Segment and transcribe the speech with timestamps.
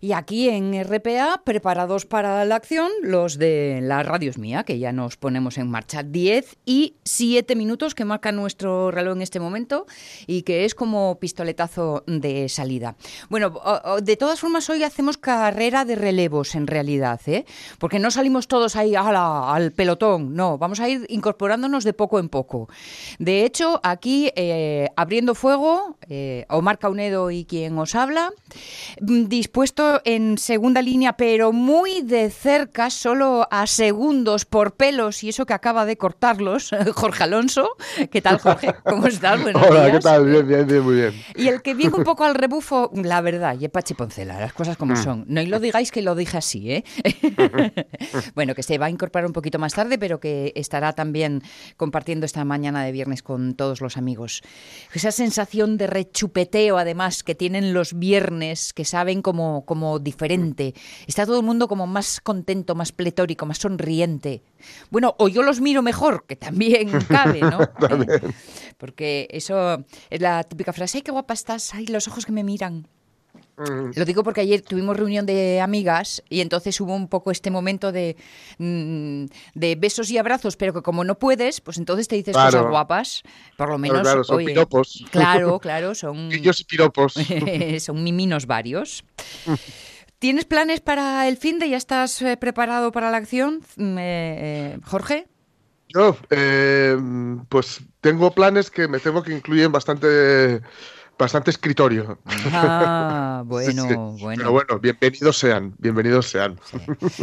[0.00, 4.78] Y aquí en RPA, preparados para la acción, los de la radio es mía, que
[4.78, 6.02] ya nos ponemos en marcha.
[6.02, 9.86] 10 y 7 minutos que marca nuestro reloj en este momento
[10.26, 12.96] y que es como pistoletazo de salida.
[13.28, 13.54] Bueno,
[14.02, 17.44] de todas formas, hoy hacemos carrera de relevos en realidad, ¿eh?
[17.78, 22.28] porque no salimos todos ahí al pelotón, no, vamos a ir incorporándonos de poco en
[22.28, 22.68] poco.
[23.18, 28.32] De hecho, aquí eh, abriendo fuego, eh, Omar Caunedo y quien os habla,
[30.04, 35.54] en segunda línea, pero muy de cerca, solo a segundos por pelos, y eso que
[35.54, 37.70] acaba de cortarlos, Jorge Alonso.
[38.10, 38.74] ¿Qué tal, Jorge?
[38.84, 39.40] ¿Cómo estás?
[39.40, 40.26] Buenos Hola, ¿qué tal?
[40.26, 41.14] Bien, bien, bien, muy bien.
[41.34, 44.76] Y el que viene un poco al rebufo, la verdad, y Pachi Poncela, las cosas
[44.76, 44.96] como mm.
[44.96, 45.24] son.
[45.28, 46.84] No y lo digáis que lo dije así, ¿eh?
[48.34, 51.42] bueno, que se va a incorporar un poquito más tarde, pero que estará también
[51.76, 54.42] compartiendo esta mañana de viernes con todos los amigos.
[54.92, 60.74] Esa sensación de rechupeteo, además, que tienen los viernes, que saben como como diferente.
[61.06, 64.42] Está todo el mundo como más contento, más pletórico, más sonriente.
[64.90, 67.58] Bueno, o yo los miro mejor, que también cabe, ¿no?
[68.78, 71.74] Porque eso es la típica frase, ¡ay, qué guapa estás!
[71.74, 72.88] ¡Ay, los ojos que me miran!
[73.56, 73.92] Mm.
[73.94, 77.90] Lo digo porque ayer tuvimos reunión de amigas y entonces hubo un poco este momento
[77.90, 78.16] de,
[78.58, 82.66] mm, de besos y abrazos, pero que como no puedes, pues entonces te dices cosas
[82.66, 83.22] guapas.
[83.56, 84.02] Por lo menos.
[84.02, 85.04] Claro, son piropos.
[85.10, 86.30] Claro, claro, son.
[86.30, 87.14] y piropos.
[87.80, 89.04] son miminos varios.
[90.18, 91.70] ¿Tienes planes para el fin de?
[91.70, 95.26] ¿Ya estás eh, preparado para la acción, mm, eh, eh, Jorge?
[95.88, 96.16] Yo,
[97.48, 100.60] pues tengo planes que me tengo que incluyen bastante
[101.18, 102.18] bastante escritorio.
[102.52, 104.38] Ah, bueno, bueno.
[104.38, 106.58] Pero bueno, bienvenidos sean, bienvenidos sean.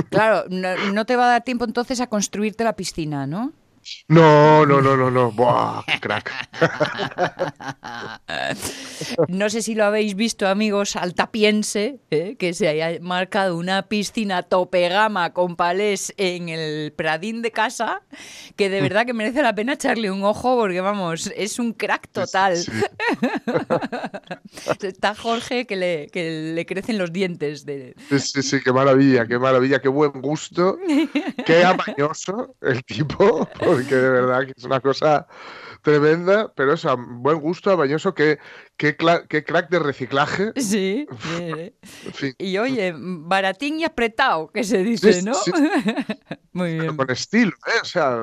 [0.09, 3.53] Claro, no, te va a dar tiempo entonces a construirte la piscina, ¿no?
[4.07, 5.31] No, no, no, no, no.
[5.31, 6.31] Buah, crack.
[9.27, 12.35] No sé si lo habéis visto, amigos, altapiense, ¿eh?
[12.37, 18.01] que se haya marcado una piscina tope gama con palés en el pradín de casa,
[18.55, 22.09] que de verdad que merece la pena echarle un ojo porque, vamos, es un crack
[22.11, 22.53] total.
[24.81, 27.65] Está Jorge que le, que le crecen los dientes.
[27.65, 27.95] De...
[28.09, 30.77] Sí, sí, qué maravilla, qué maravilla, qué buen gusto,
[31.45, 35.27] qué amañoso el tipo porque de verdad que es una cosa
[35.83, 38.39] tremenda, pero es a buen gusto, bañoso, que
[38.77, 40.53] qué, crack de reciclaje.
[40.55, 41.05] Sí,
[42.37, 45.33] Y oye, baratín y apretado, que se dice, ¿no?
[46.53, 46.95] Muy bien.
[46.95, 47.79] con estilo, ¿eh?
[47.81, 48.17] O sea,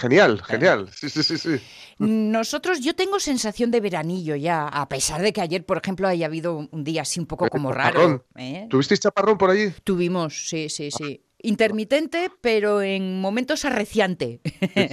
[0.00, 0.88] genial, genial.
[0.94, 1.60] Sí, sí, sí, sí.
[1.98, 6.26] Nosotros, yo tengo sensación de veranillo ya, a pesar de que ayer, por ejemplo, haya
[6.26, 8.24] habido un día así un poco eh, como raro.
[8.36, 8.66] ¿eh?
[8.70, 9.72] ¿Tuvisteis chaparrón por allí?
[9.82, 14.40] Tuvimos, sí, sí, sí intermitente, pero en momentos arreciante.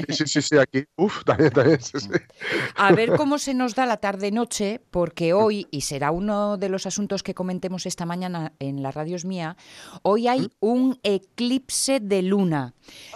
[0.09, 0.85] Sí, sí, sí, aquí.
[0.95, 1.79] Uf, también, también.
[2.75, 6.85] A ver cómo se nos da la tarde-noche, porque hoy, y será uno de los
[6.85, 9.57] asuntos que comentemos esta mañana en la radio mía,
[10.03, 12.73] hoy hay un eclipse de luna,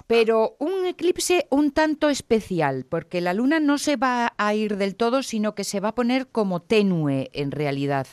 [0.08, 4.96] pero un eclipse un tanto especial, porque la luna no se va a ir del
[4.96, 8.08] todo, sino que se va a poner como tenue en realidad.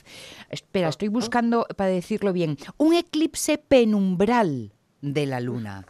[0.50, 2.58] Espera, estoy buscando para decirlo bien.
[2.76, 5.86] Un eclipse penumbral de la luna.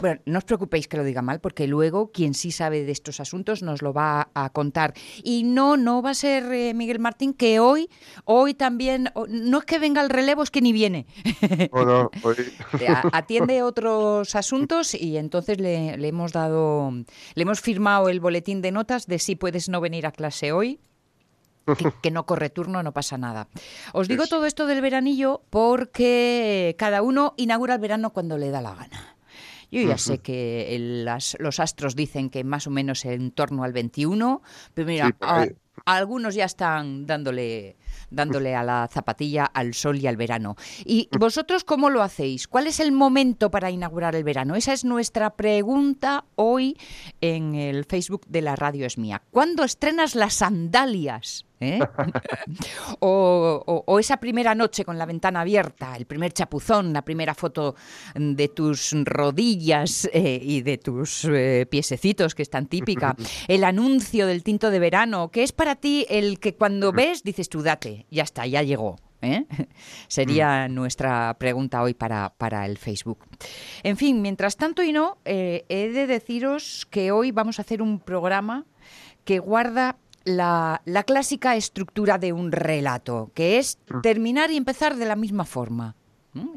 [0.00, 3.20] Bueno, no os preocupéis que lo diga mal, porque luego quien sí sabe de estos
[3.20, 4.94] asuntos nos lo va a contar.
[5.22, 7.90] Y no, no va a ser eh, Miguel Martín, que hoy,
[8.24, 11.06] hoy también, no es que venga el relevo, es que ni viene.
[11.72, 12.08] Hoy...
[13.12, 16.90] Atiende otros asuntos y entonces le, le, hemos dado,
[17.34, 20.80] le hemos firmado el boletín de notas de si puedes no venir a clase hoy
[22.02, 23.48] que, no corre turno, no pasa nada.
[23.92, 28.60] Os digo todo esto del veranillo porque cada uno inaugura el verano cuando le da
[28.60, 29.16] la gana.
[29.70, 30.76] Yo ya sé que
[31.38, 34.42] los astros dicen que más o menos en torno al 21,
[34.74, 35.16] pero mira,
[35.84, 37.76] algunos ya están dándole
[38.10, 40.56] dándole a la zapatilla, al sol y al verano.
[40.84, 42.48] ¿Y vosotros cómo lo hacéis?
[42.48, 44.56] ¿Cuál es el momento para inaugurar el verano?
[44.56, 46.76] Esa es nuestra pregunta hoy
[47.20, 49.22] en el Facebook de la Radio Es Mía.
[49.30, 51.46] ¿Cuándo estrenas las sandalias?
[51.60, 51.78] ¿Eh?
[53.00, 57.76] o, esa primera noche con la ventana abierta, el primer chapuzón, la primera foto
[58.14, 63.14] de tus rodillas eh, y de tus eh, piececitos, que es tan típica,
[63.48, 67.50] el anuncio del tinto de verano, que es para ti el que cuando ves dices
[67.50, 68.96] tú date, ya está, ya llegó.
[70.08, 70.74] Sería mm.
[70.74, 73.18] nuestra pregunta hoy para, para, el Facebook.
[73.82, 78.00] En fin, mientras tanto y no, he de deciros que hoy vamos a hacer un
[78.00, 78.64] programa
[79.26, 84.00] que guarda la, clásica estructura de un relato, que es mm.
[84.02, 85.94] terminar y empezar de la misma forma.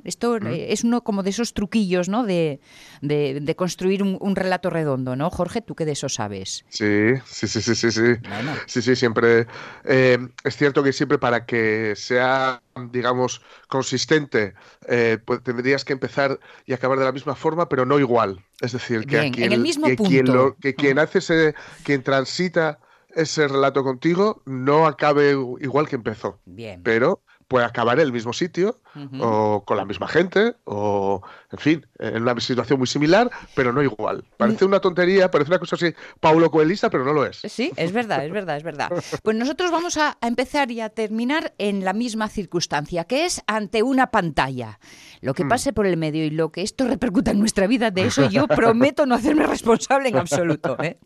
[0.03, 0.45] Esto Mm.
[0.47, 2.23] eh, es uno como de esos truquillos, ¿no?
[2.23, 2.59] De,
[3.01, 5.31] de- de construir un, un relato redondo, ¿no?
[5.31, 6.63] Jorge, ¿tú qué de eso sabes?
[6.69, 8.01] Sí, sí, sí, sí, sí, sí.
[8.29, 9.47] Bueno, Sí, sí, siempre.
[9.85, 12.61] eh, es cierto que siempre para que sea,
[12.91, 14.53] digamos, consistente,
[14.87, 18.45] eh, pues tendrías que empezar y acabar de la misma forma, pero no igual.
[18.61, 20.33] Es decir, que a Bien, en quien, el mismo que quien punto.
[20.33, 22.77] lo- que quien hace ese, quien transita
[23.15, 26.81] ese relato contigo, no acabe igual que empezó, bien.
[26.83, 28.81] pero puede acabar en el mismo sitio
[29.19, 33.81] O con la misma gente, o en fin, en una situación muy similar, pero no
[33.81, 34.23] igual.
[34.37, 37.41] Parece una tontería, parece una cosa así, Paulo Coelista, pero no lo es.
[37.47, 38.91] Sí, es verdad, es verdad, es verdad.
[39.23, 43.41] Pues nosotros vamos a, a empezar y a terminar en la misma circunstancia, que es
[43.47, 44.79] ante una pantalla.
[45.21, 48.05] Lo que pase por el medio y lo que esto repercuta en nuestra vida, de
[48.07, 50.75] eso yo prometo no hacerme responsable en absoluto.
[50.83, 50.97] ¿eh?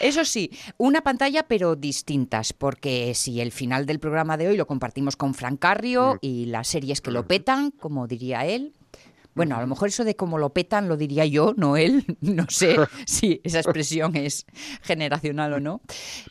[0.00, 4.66] Eso sí, una pantalla pero distintas, porque si el final del programa de hoy lo
[4.66, 8.74] compartimos con Fran Carrio y las series que lo petan, como diría él,
[9.34, 12.04] bueno, a lo mejor eso de cómo lo petan lo diría yo, no él.
[12.20, 12.76] No sé
[13.06, 14.46] si esa expresión es
[14.82, 15.80] generacional o no.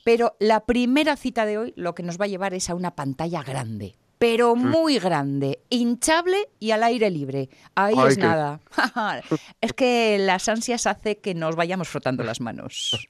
[0.03, 2.95] Pero la primera cita de hoy lo que nos va a llevar es a una
[2.95, 3.95] pantalla grande.
[4.17, 7.49] Pero muy grande, hinchable y al aire libre.
[7.73, 8.59] Ahí Ay, es nada.
[9.61, 13.07] es que las ansias hace que nos vayamos frotando las manos.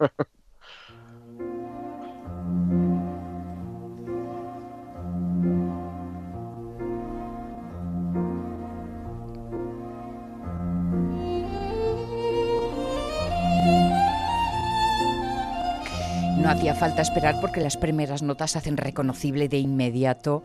[16.39, 20.43] No hacía falta esperar porque las primeras notas hacen reconocible de inmediato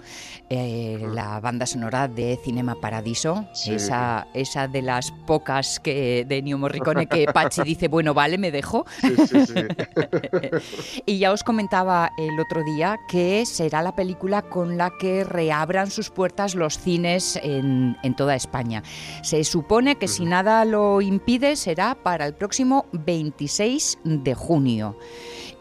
[0.51, 3.75] eh, la banda sonora de Cinema Paradiso, Sí.
[3.75, 8.51] esa, esa de las pocas que de Ennio Morricone que Pachi dice, bueno, vale, me
[8.51, 8.85] dejo.
[9.01, 9.55] Sí, sí, sí.
[11.07, 15.91] Y ya os comentaba el otro día que será la película con la que reabran
[15.93, 18.83] sus puertas los cines en, en toda España.
[19.23, 24.99] Se supone que si nada lo impide será para el próximo 26 de junio.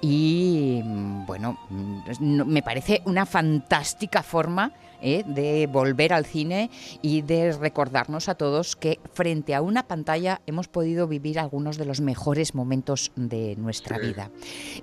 [0.03, 4.73] Y mm, bueno, mm, me parece una fantástica forma
[5.03, 5.23] ¿eh?
[5.27, 6.71] de volver al cine
[7.01, 11.85] y de recordarnos a todos que frente a una pantalla hemos podido vivir algunos de
[11.85, 14.07] los mejores momentos de nuestra Sí.
[14.07, 14.31] vida.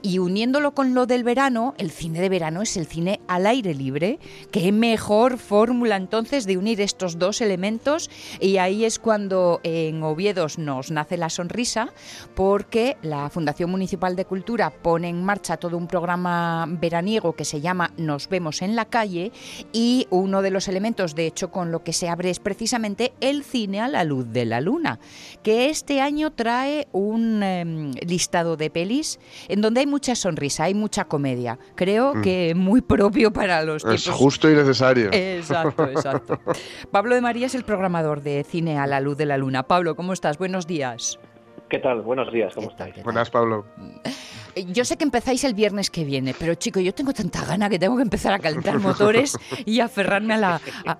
[0.02, 3.74] Y uniéndolo con lo del verano, el cine de verano es el cine al aire
[3.74, 4.18] libre.
[4.52, 8.10] Qué mejor fórmula entonces de unir estos dos elementos.
[8.40, 11.92] Y ahí es cuando en Oviedos nos nace la sonrisa,
[12.34, 17.60] porque la Fundación Municipal de Cultura pone en marcha todo un programa veraniego que se
[17.60, 19.32] llama Nos vemos en la calle
[19.72, 23.44] y uno de los elementos, de hecho, con lo que se abre es precisamente el
[23.44, 24.98] cine a la luz de la luna,
[25.42, 29.18] que este año trae un em, listado de pelis
[29.48, 31.58] en donde hay mucha sonrisa, hay mucha comedia.
[31.74, 32.22] Creo Mm.
[32.22, 35.10] que muy propio para los Es justo y necesario.
[35.12, 36.38] Exacto, exacto.
[36.90, 39.62] Pablo de María es el programador de Cine a la Luz de la Luna.
[39.62, 40.38] Pablo, ¿cómo estás?
[40.38, 41.18] Buenos días.
[41.68, 42.02] ¿Qué tal?
[42.02, 43.04] Buenos días, ¿cómo ¿Qué tal, estáis?
[43.04, 43.64] Buenas, Pablo.
[44.54, 47.68] Eh, Yo sé que empezáis el viernes que viene, pero chico, yo tengo tanta gana
[47.68, 50.98] que tengo que empezar a calentar motores y aferrarme a la, a-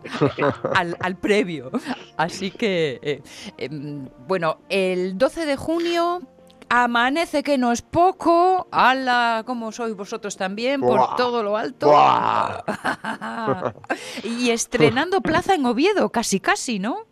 [0.75, 1.71] al, al previo.
[2.17, 3.23] Así que, eh,
[3.59, 6.21] em, bueno, el 12 de junio
[6.69, 8.69] amanece que no es poco.
[8.71, 9.43] ¡Hala!
[9.47, 11.17] como sois vosotros también, por Buah.
[11.17, 11.91] todo lo alto.
[14.25, 17.07] Y estrenando plaza en Oviedo, casi casi, ¿no?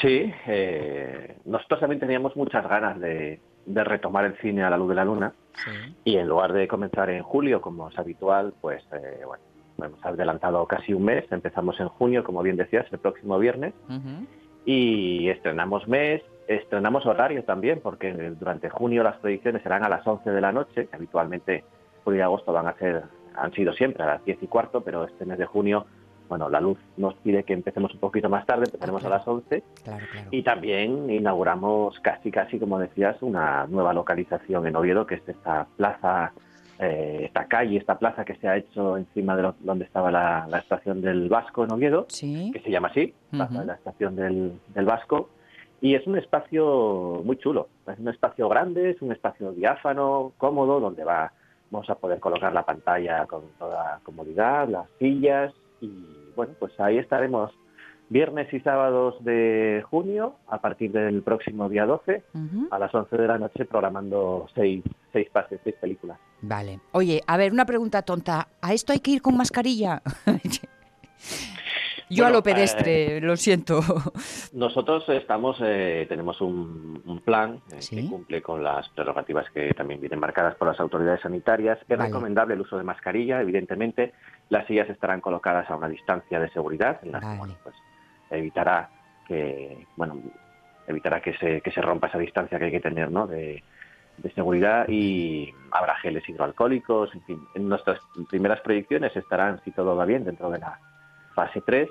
[0.00, 3.40] Sí, eh, nosotros también teníamos muchas ganas de,
[3.74, 5.32] de retomar el cine a la luz de la luna.
[6.04, 9.42] Y en lugar de comenzar en julio como es habitual, pues eh, bueno,
[9.82, 13.74] hemos adelantado casi un mes, empezamos en junio, como bien decías, el próximo viernes.
[13.88, 14.26] Ujú.
[14.66, 20.30] y estrenamos mes, estrenamos horario también, porque durante junio las proyecciones serán a las 11
[20.30, 21.64] de la noche, que habitualmente
[22.04, 23.04] julio y agosto van a ser,
[23.36, 25.86] han sido siempre a las 10 y cuarto, pero este mes de junio,
[26.30, 29.62] bueno, la luz nos pide que empecemos un poquito más tarde, empezaremos a las 11
[29.84, 30.28] Claro, claro.
[30.30, 35.66] y también inauguramos casi, casi, como decías, una nueva localización en Oviedo, que es esta
[35.76, 36.32] plaza,
[36.78, 40.46] eh, esta calle, esta plaza que se ha hecho encima de lo- donde estaba la,
[40.48, 42.50] la estación del Vasco en Oviedo, Sí.
[42.52, 45.30] que se llama así, Plaza de la estación del, del Vasco,
[45.80, 50.78] y es un espacio muy chulo, es un espacio grande, es un espacio diáfano, cómodo,
[50.78, 51.32] donde va,
[51.72, 55.88] vamos a poder colocar la pantalla con toda comodidad, las sillas, y
[56.36, 57.50] bueno, pues ahí estaremos
[58.08, 62.68] viernes y sábados de junio, a partir del próximo día 12, Ujú.
[62.70, 64.82] a las 11 de la noche, programando seis,
[65.12, 66.18] seis pases, seis películas.
[66.42, 66.80] Vale.
[66.92, 68.48] Oye, a ver, una pregunta tonta.
[68.60, 70.02] ¿A esto hay que ir con mascarilla?
[72.12, 73.80] Yo a Bueno, lo pedestre, lo siento.
[74.52, 77.94] Nosotros estamos, eh, tenemos un, un plan eh, Sí.
[78.02, 81.78] que cumple con las prerrogativas que también vienen marcadas por las autoridades sanitarias.
[81.82, 82.06] Es Vale.
[82.06, 84.12] recomendable el uso de mascarilla, evidentemente.
[84.50, 87.74] Las sillas estarán colocadas a una distancia de seguridad, en las que, bueno, pues,
[88.30, 88.90] evitará
[89.26, 90.20] que, bueno,
[90.86, 93.26] evitará que se, que se rompa esa distancia que hay que tener, ¿no?
[93.26, 93.62] De,
[94.22, 99.96] de seguridad y habrá geles hidroalcohólicos, en fin, en nuestras primeras proyecciones estarán, si todo
[99.96, 100.78] va bien, dentro de la
[101.34, 101.88] fase 3.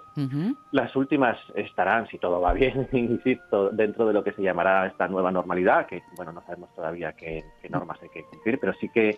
[0.71, 5.07] Las últimas estarán, si todo va bien, insisto, dentro de lo que se llamará esta
[5.07, 9.17] nueva normalidad, que bueno, no sabemos todavía qué, normas hay que cumplir, pero sí que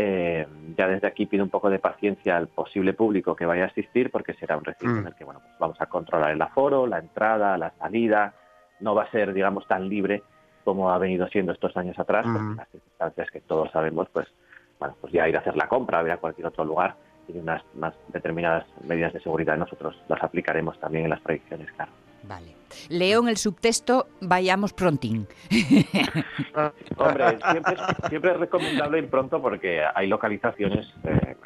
[0.00, 3.66] eh, ya desde aquí pido un poco de paciencia al posible público que vaya a
[3.66, 5.06] asistir, porque será un recinto en mm.
[5.08, 8.32] el que bueno, pues vamos a controlar el aforo, la entrada, la salida,
[8.78, 10.22] no va a ser, digamos, tan libre
[10.62, 14.28] como ha venido siendo estos años atrás, porque las circunstancias que todos sabemos, pues,
[14.78, 16.94] bueno, pues ya ir a hacer la compra, ir a cualquier otro lugar,
[17.26, 21.90] y unas más determinadas medidas de seguridad nosotros las aplicaremos también en las proyecciones, claro.
[22.22, 22.56] Vale.
[22.88, 25.26] Leo en el subtexto, vayamos prontín.
[26.96, 27.38] Hombre,
[28.08, 31.36] siempre, es recomendable ir pronto porque hay localizaciones, eh,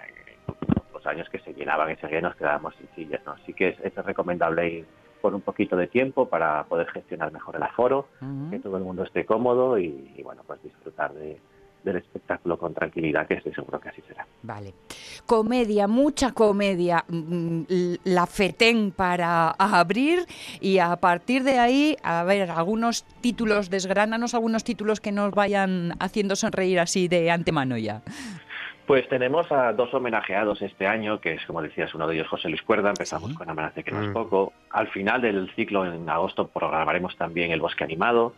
[0.93, 3.33] los años que se llenaban y seguían nos quedábamos sin sillas, ¿no?
[3.33, 4.87] Así que es, es recomendable ir
[5.23, 8.09] con un poquito de tiempo para poder gestionar mejor el aforo,
[8.51, 11.15] que todo el mundo esté cómodo y, bueno, pues disfrutar
[11.85, 14.27] del espectáculo con tranquilidad, que estoy seguro que así será.
[14.43, 14.75] Vale.
[15.27, 17.63] Comedia, mucha comedia, mm,
[18.05, 20.27] la FETEN para abrir
[20.61, 25.95] y a partir de ahí, a ver, algunos títulos, desgránanos algunos títulos que nos vayan
[26.01, 28.03] haciendo sonreír así de antemano ya.
[28.93, 32.51] Pues tenemos a dos homenajeados este año, que es, como decías, uno de ellos José
[32.51, 32.91] Luis Cuerda.
[32.91, 34.13] Empezamos con Amanece que no es mm.
[34.13, 34.53] poco.
[34.69, 38.35] Al final del ciclo, en agosto, programaremos también El Bosque Animado.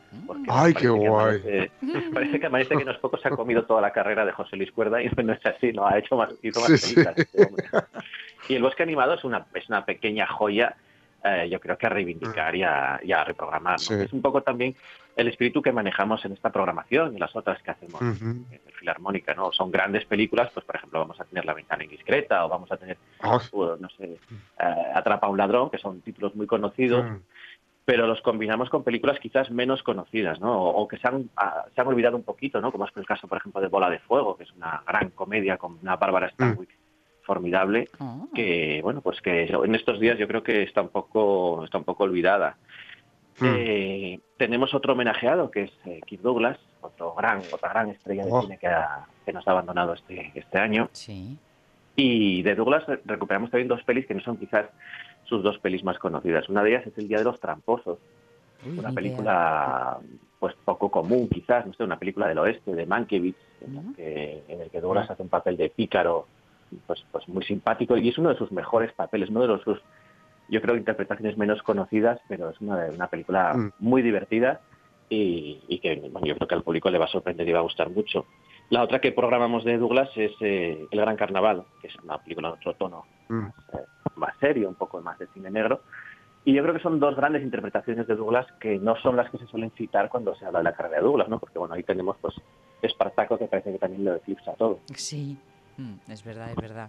[0.48, 1.40] ¡Ay, qué guay!
[2.14, 4.54] parece que Amanece que no es poco se ha comido toda la carrera de José
[4.54, 6.86] Luis Cuerda y no es así, lo ha hecho más, hizo más
[8.48, 10.76] Y El Bosque Animado es una, es una pequeña joya
[11.24, 13.76] eh, yo creo que a reivindicar y a, reprogramar.
[13.76, 14.76] Es un poco también
[15.16, 19.32] el espíritu que manejamos en esta programación y las otras que hacemos en el Filarmónica,
[19.32, 19.50] ¿no?
[19.50, 22.76] Son grandes películas, pues por ejemplo vamos a tener La ventana indiscreta o vamos a
[22.76, 23.38] tener, ah.
[23.52, 24.18] no sé, eh,
[24.94, 27.06] Atrapa a un ladrón, que son títulos muy conocidos,
[27.86, 30.62] pero los combinamos con películas quizás menos conocidas, ¿no?
[30.62, 32.70] O, que se han, ah, se han olvidado un poquito, ¿no?
[32.70, 35.56] Como es el caso, por ejemplo, de Bola de Fuego, que es una gran comedia
[35.56, 36.83] con una Bárbara Stanwyck
[37.24, 38.24] formidable ah.
[38.34, 41.84] que bueno pues que en estos días yo creo que está un poco está un
[41.84, 42.56] poco olvidada
[43.40, 43.46] hmm.
[43.46, 48.32] eh, tenemos otro homenajeado que es eh, Keith Douglas otro gran otra gran estrella de
[48.32, 48.42] oh.
[48.42, 48.70] cine que,
[49.24, 51.36] que, nos ha abandonado este este año sí.
[51.96, 54.66] y de Douglas recuperamos también dos pelis que no son quizás
[55.24, 57.98] sus dos pelis más conocidas una de ellas es El día de los tramposos
[58.66, 59.98] una película
[60.38, 64.42] pues poco común quizás no sé una película del oeste de Mankiewicz en, el que,
[64.48, 66.26] en el que Douglas hace un papel de pícaro
[66.86, 69.80] pues, pues muy simpático y es uno de sus mejores papeles, uno de los sus,
[70.48, 73.72] yo creo, interpretaciones menos conocidas, pero es una, una película mm.
[73.78, 74.60] muy divertida
[75.08, 77.90] y, que yo creo que al público le va a sorprender y va a gustar
[77.90, 78.26] mucho.
[78.70, 82.48] La otra que programamos de Douglas es eh, El Gran Carnaval, que es una película
[82.48, 83.46] de otro tono mm.
[83.74, 83.84] eh,
[84.16, 85.82] más, serio, un poco más de cine negro.
[86.46, 89.38] Y yo creo que son dos grandes interpretaciones de Douglas que no son las que
[89.38, 91.38] se suelen citar cuando se habla de la carrera de Douglas, ¿no?
[91.38, 92.34] Porque bueno, ahí tenemos pues
[92.82, 94.80] Espartaco que parece que también lo eclipsa todo.
[94.94, 95.38] Sí,
[96.08, 96.88] es verdad, es verdad.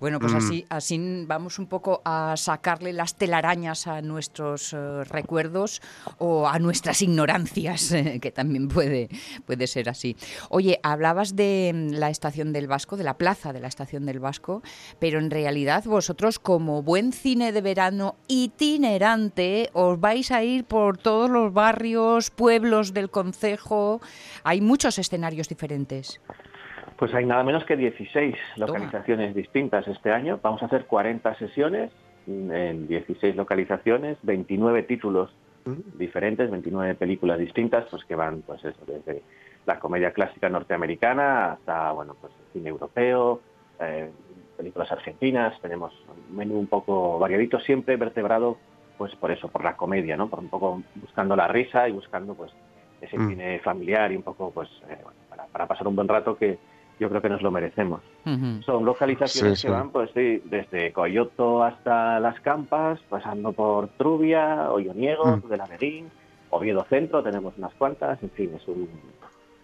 [0.00, 0.36] Bueno, pues mm.
[0.36, 5.80] así, así vamos un poco a sacarle las telarañas a nuestros eh, recuerdos
[6.18, 9.08] o a nuestras ignorancias, que también puede,
[9.46, 10.16] puede ser así.
[10.50, 14.20] Oye, hablabas de mm, la estación del Vasco, de la plaza de la estación del
[14.20, 14.62] Vasco,
[14.98, 20.98] pero en realidad vosotros como buen cine de verano itinerante os vais a ir por
[20.98, 24.00] todos los barrios, pueblos del concejo.
[24.42, 26.20] Hay muchos escenarios diferentes.
[26.96, 30.38] Pues hay nada menos que 16 localizaciones distintas este año.
[30.42, 31.90] Vamos a hacer 40 sesiones
[32.26, 35.30] en 16 localizaciones, 29 títulos
[35.98, 39.22] diferentes, 29 películas distintas, pues que van pues eso, desde
[39.66, 43.40] la comedia clásica norteamericana hasta bueno pues el cine europeo,
[43.80, 44.10] eh,
[44.56, 45.92] películas argentinas, tenemos
[46.30, 48.58] un menú un poco variadito, siempre vertebrado
[48.98, 50.28] pues por eso, por la comedia, ¿no?
[50.28, 52.52] Por un poco buscando la risa y buscando pues
[53.00, 53.28] ese mm.
[53.28, 54.98] cine familiar y un poco pues eh,
[55.28, 56.58] para, para pasar un buen rato que,
[56.98, 58.00] yo creo que nos lo merecemos.
[58.64, 65.36] Son localizaciones que van pues sí, desde Coyoto hasta Las Campas, pasando por Trubia, Olloniego,
[65.36, 65.48] mm.
[65.48, 66.10] de la Merín,
[66.50, 68.88] Oviedo Centro, tenemos unas cuantas, en fin, es un,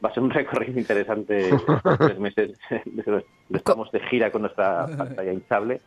[0.05, 1.51] va a ser un recorrido interesante
[1.99, 2.59] tres meses.
[3.51, 5.81] Estamos de gira con nuestra pantalla hinchable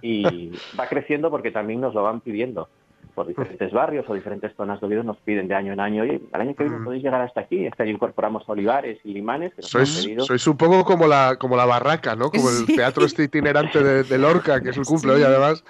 [0.00, 2.68] y va creciendo porque también nos lo van pidiendo
[3.14, 6.20] por diferentes barrios o diferentes zonas de Oviedo nos piden de año en año, oye,
[6.32, 9.52] al año que viene podéis llegar hasta aquí, este año incorporamos olivares y limanes.
[9.58, 12.30] sois, sois un poco como la, como la barraca, ¿no?
[12.30, 15.64] Como el teatro este itinerante de, Lorca, que es el cumple hoy además.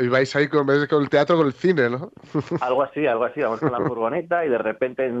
[0.00, 2.12] Y vais ahí con, con, el teatro con el cine, ¿no?
[2.60, 3.40] Algo así, algo así.
[3.40, 5.12] Vamos con la furgoneta y de repente...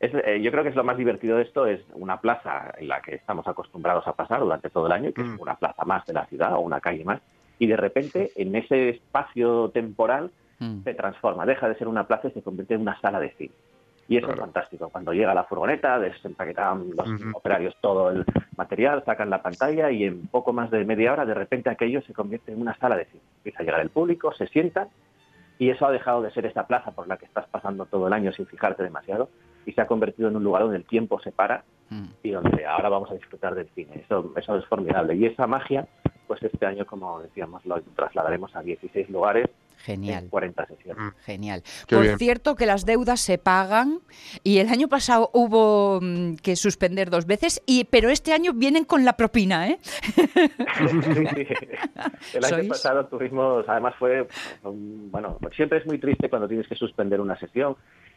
[0.00, 3.00] Eh, yo creo que es lo más divertido de esto, es una plaza en la
[3.00, 5.40] que estamos acostumbrados a pasar durante todo el año, que es mm.
[5.40, 7.22] una plaza más de la ciudad o una calle más,
[7.58, 10.82] y de repente en ese espacio temporal mm.
[10.82, 13.54] se transforma, deja de ser una plaza y se convierte en una sala de cine.
[14.06, 14.90] Y eso es fantástico.
[14.90, 18.24] Cuando llega la furgoneta, desempaquetan los operarios todo el
[18.56, 22.12] material, sacan la pantalla y en poco más de media hora, de repente aquello se
[22.12, 23.22] convierte en una sala de cine.
[23.38, 24.88] Empieza a llegar el público, se sienta
[25.58, 28.12] y eso ha dejado de ser esa plaza por la que estás pasando todo el
[28.12, 29.30] año sin fijarte demasiado
[29.64, 32.04] y se ha convertido en un lugar donde el tiempo se para mm.
[32.22, 34.02] y donde ahora vamos a disfrutar del cine.
[34.04, 35.14] Eso, eso es formidable.
[35.14, 35.86] Y esa magia,
[36.26, 39.48] pues este año, como decíamos, lo trasladaremos a 16 lugares
[39.84, 40.28] Genial.
[40.30, 41.04] 40 sesiones.
[41.04, 41.10] Mm.
[41.24, 41.62] Genial.
[41.88, 44.00] Por cierto, que las deudas se pagan
[44.42, 48.86] y el año pasado hubo mm, que suspender dos veces, y pero este año vienen
[48.86, 49.78] con la propina, ¿eh?
[52.32, 54.26] El año pasado tuvimos, además fue,
[54.62, 57.76] bueno, siempre es muy triste cuando tienes que suspender una sesión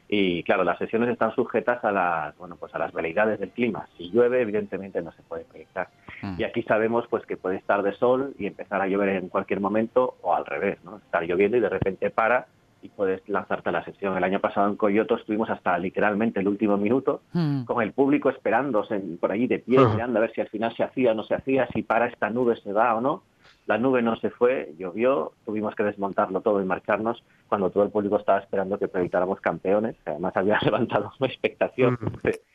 [0.09, 3.87] y claro, las sesiones están sujetas a las, bueno, pues a las veleidades del clima.
[3.97, 5.89] Si llueve, evidentemente no se puede proyectar.
[6.21, 6.35] Mm.
[6.39, 9.59] Y aquí sabemos pues que puede estar de sol y empezar a llover en cualquier
[9.59, 10.97] momento o al revés, ¿no?
[10.97, 12.47] Estar lloviendo y de repente para
[12.81, 14.15] y puedes lanzarte a la sesión.
[14.15, 17.63] El año pasado en Coyoto estuvimos hasta literalmente el último minuto mm.
[17.63, 20.83] con el público esperándose por allí de pie, mirando a ver si al final se
[20.83, 23.23] hacía o no se hacía, si para esta nube se va o no
[23.67, 27.91] la nube no se fue, llovió, tuvimos que desmontarlo todo y marcharnos cuando todo el
[27.91, 31.97] público estaba esperando que proyectáramos campeones, además había levantado una expectación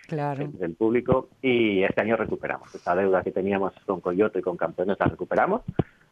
[0.08, 2.74] del público y este año recuperamos.
[2.74, 5.60] Esa deuda que teníamos con Coyote y con campeones la recuperamos,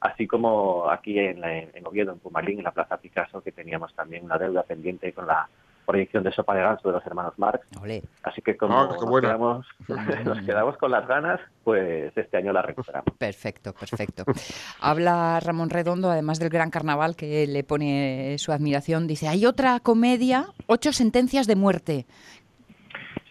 [0.00, 4.24] así como aquí en, en Oviedo, en Pumalín, en la Plaza Picasso, que teníamos también
[4.24, 5.48] una deuda pendiente con la
[5.90, 7.66] proyección de Sopa de Ganso de los hermanos Marx.
[8.22, 9.20] Así que como ah, nos,
[10.46, 13.12] quedamos, con las ganas, pues este año la recuperamos.
[13.18, 14.24] Perfecto, perfecto.
[14.80, 19.80] Habla Ramón Redondo, además del gran carnaval que le pone su admiración, dice, hay otra
[19.80, 22.06] comedia, ocho sentencias de muerte.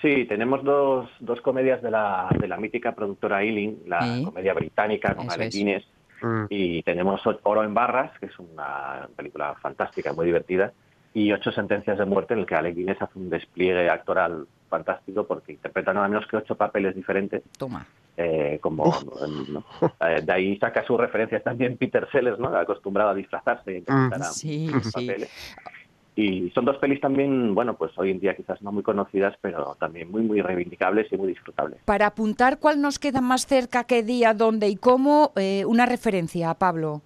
[0.02, 5.16] Sí, tenemos dos, dos comedias de la, de la mítica productora Ealing, la comedia británica
[5.16, 5.86] con Alec Guinness,
[6.22, 6.46] mm.
[6.50, 10.74] y tenemos Oro en Barras, que es una película fantástica, muy divertida,
[11.14, 15.26] y ocho sentencias de muerte en el que Alec Guinness hace un despliegue actoral fantástico
[15.26, 17.42] porque interpreta nada menos que ocho papeles diferentes.
[17.58, 17.86] Toma.
[18.16, 18.94] Eh, como
[20.02, 22.50] eh, de ahí saca sus referencias también Peter Sellers, ¿no?
[22.50, 25.30] acostumbrado a disfrazarse y interpretar sí, papeles.
[26.16, 29.78] Y son dos pelis también, bueno, pues hoy en día quizás no muy conocidas, pero
[29.80, 31.80] también muy, muy reivindicables y muy disfrutables.
[31.86, 36.54] Para apuntar cuál nos queda más cerca, qué día, dónde y cómo, eh, una referencia,
[36.56, 37.02] Pablo.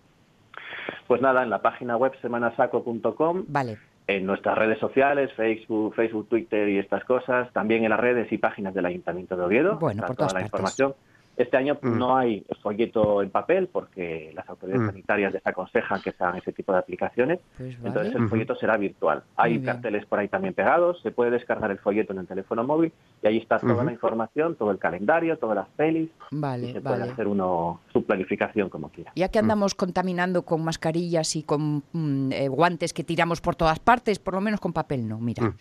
[1.05, 3.45] Pues nada, en la página web semanasaco.com.
[3.47, 8.31] Vale en nuestras redes sociales, Facebook, Facebook, Twitter y estas cosas, también en las redes
[8.31, 9.77] y páginas del Ayuntamiento de Oviedo.
[9.77, 10.93] Bueno, por toda la información.
[11.35, 11.97] Este año mm.
[11.97, 14.89] no hay folleto en papel porque las autoridades mm.
[14.89, 17.39] sanitarias desaconsejan que se hagan ese tipo de aplicaciones.
[17.57, 19.23] Pues Entonces el folleto será virtual.
[19.35, 22.91] Hay carteles por ahí también pegados, se puede descargar el folleto en el teléfono móvil
[23.23, 26.09] y ahí está toda la información, todo el calendario, todas las pelis.
[26.31, 29.11] Vale, y se puede hacer uno su planificación como quiera.
[29.15, 33.79] Ya que andamos contaminando con mascarillas y con mm, eh, guantes que tiramos por todas
[33.79, 35.55] partes, por lo menos con papel no, mira.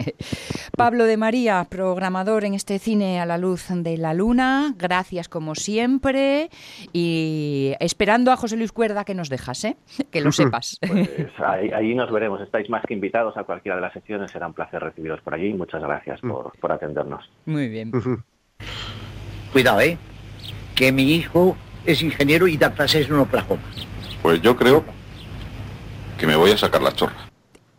[0.76, 4.74] Pablo de María, programador en este cine a la luz de la luna.
[4.78, 6.50] Gracias gracias como siempre
[6.92, 9.78] y esperando a José Luis Cuerda que nos dejas, ¿eh?
[10.10, 10.78] que lo sepas.
[10.86, 14.52] Pues ahí, nos veremos, estáis más que invitados a cualquiera de las sesiones, será un
[14.52, 17.24] placer recibiros por allí muchas gracias por, por atendernos.
[17.46, 17.92] Muy bien.
[19.52, 19.96] Cuidado, ¿eh?
[20.74, 23.62] Que mi hijo es ingeniero y da clases en Oklahoma.
[24.20, 24.84] Pues yo creo
[26.18, 27.29] que me voy a sacar la chorra.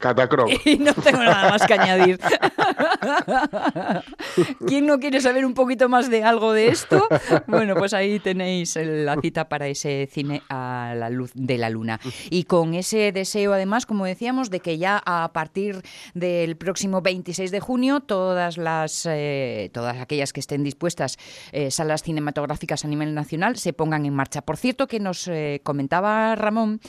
[0.01, 0.49] Catacroc.
[0.65, 2.19] Y no tengo nada más que añadir.
[4.67, 7.07] ¿Quién no quiere saber un poquito más de algo de esto?
[7.47, 11.99] Bueno, pues ahí tenéis la cita para ese cine a la luz de la luna.
[12.29, 15.81] Y con ese deseo, además, como decíamos, de que ya a partir
[16.13, 21.17] del próximo 26 de junio, todas las eh, todas aquellas que estén dispuestas,
[21.51, 24.41] eh, salas cinematográficas a nivel nacional, se pongan en marcha.
[24.41, 26.79] Por cierto, que nos eh, comentaba Ramón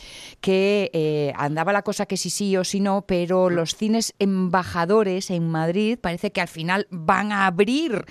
[0.40, 5.48] que andaba la cosa que sí sí o sí no pero los cines embajadores en
[5.48, 8.04] Madrid parece que al final van a abrir.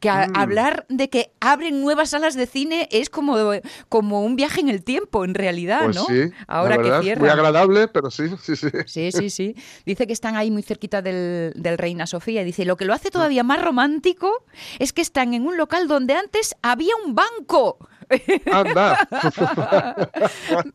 [0.00, 0.36] Que mm.
[0.36, 3.36] hablar de que abren nuevas salas de cine es como,
[3.88, 6.04] como un viaje en el tiempo, en realidad, pues ¿no?
[6.06, 7.20] Sí, Ahora que cierran.
[7.20, 8.68] Muy agradable, pero sí, sí, sí.
[8.86, 9.56] Sí, sí, sí.
[9.86, 12.42] Dice que están ahí muy cerquita del, del Reina Sofía.
[12.42, 14.44] Dice, lo que lo hace todavía más romántico
[14.80, 17.78] es que están en un local donde antes había un banco.
[18.52, 19.08] Anda.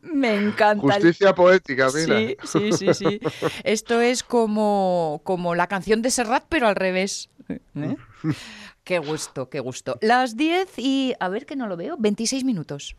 [0.02, 0.94] Me encanta.
[0.94, 2.18] Justicia poética, mira.
[2.18, 3.20] Sí, sí, sí, sí.
[3.64, 7.30] Esto es como, como la canción de Serrat, pero al revés.
[7.48, 7.96] ¿eh?
[8.84, 9.98] Qué gusto, qué gusto.
[10.00, 12.96] Las 10 y, a ver que no lo veo, 26 minutos.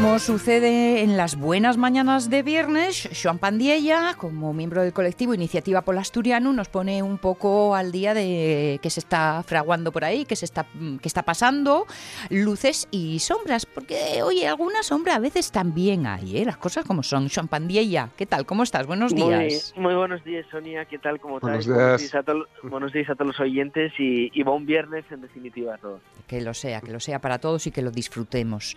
[0.00, 5.82] Nos sucede en las buenas mañanas de viernes, Joan Pandiella, como miembro del colectivo Iniciativa
[5.82, 10.24] por Asturiano, nos pone un poco al día de qué se está fraguando por ahí,
[10.24, 10.66] qué se está,
[11.00, 11.86] qué está pasando,
[12.30, 16.44] luces y sombras, porque oye, alguna sombra a veces también hay, ¿eh?
[16.44, 17.28] las cosas como son.
[17.28, 18.46] Joan Pandiella, ¿qué tal?
[18.46, 18.86] ¿Cómo estás?
[18.86, 19.72] Buenos días.
[19.76, 21.20] Muy, buenos días, Sonia, ¿qué tal?
[21.20, 21.66] ¿Cómo Buenos estás?
[21.76, 21.76] días.
[21.76, 25.20] Buenos días a, tol- buenos días a todos los oyentes y, y buen viernes en
[25.20, 26.00] definitiva a todos.
[26.26, 28.76] Que lo sea, que lo sea para todos y que lo disfrutemos.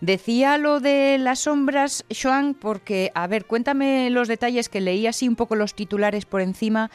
[0.00, 5.28] Decía lo de las sombras, Joan, porque, a ver, cuéntame los detalles que leí así
[5.28, 6.90] un poco los titulares por encima.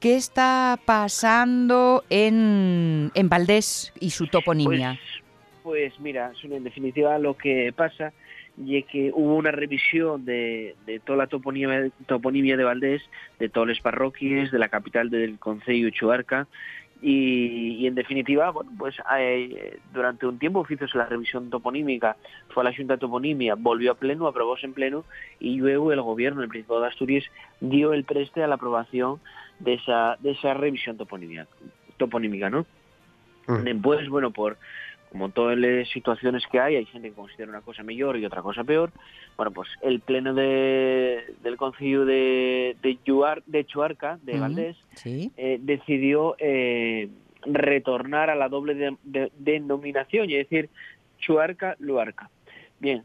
[0.00, 4.98] ¿Qué está pasando en, en Valdés y su toponimia?
[5.62, 8.12] Pues, pues mira, en definitiva lo que pasa
[8.58, 13.02] y que hubo una revisión de, de toda la toponimia, toponimia de Valdés,
[13.38, 16.48] de todas las parroquias, de la capital del Concello Chuarca,
[17.02, 22.16] y, y, en definitiva, bueno, pues eh, durante un tiempo hizo la revisión toponímica,
[22.48, 25.04] fue a la Junta de Toponimia, volvió a pleno, aprobóse en pleno
[25.38, 27.24] y luego el gobierno, el Principado de Asturias,
[27.60, 29.20] dio el preste a la aprobación
[29.58, 31.46] de esa, de esa revisión toponímica,
[31.98, 32.66] toponímica ¿no?
[33.46, 33.62] Mm.
[33.62, 34.56] Después, bueno, por
[35.16, 38.42] como todas las situaciones que hay, hay gente que considera una cosa mejor y otra
[38.42, 38.92] cosa peor.
[39.38, 45.32] Bueno, pues el pleno de, del concilio de, de, Yuar, de Chuarca, de Valdés, Sí.
[45.38, 47.08] eh, decidió eh,
[47.46, 50.68] retornar a la doble de- de- denominación, es decir,
[51.20, 52.28] Chuarca-Luarca.
[52.78, 53.02] Bien,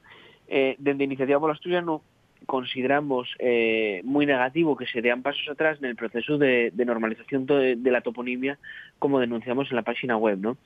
[0.50, 2.02] eh, desde Iniciativa por Asturiano
[2.46, 7.46] consideramos eh, muy negativo que se den pasos atrás en el proceso de, de normalización
[7.46, 8.58] de, la toponimia,
[9.00, 10.58] como denunciamos en la página web, ¿no?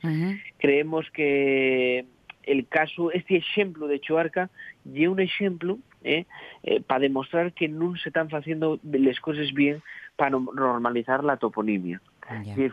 [0.57, 2.05] Creemos que
[2.43, 4.49] el caso, este ejemplo de Chuarca,
[4.85, 6.25] y un ejemplo eh,
[6.63, 9.81] eh, para demostrar que no se están haciendo las cosas bien
[10.15, 12.01] para no- normalizar la toponimia.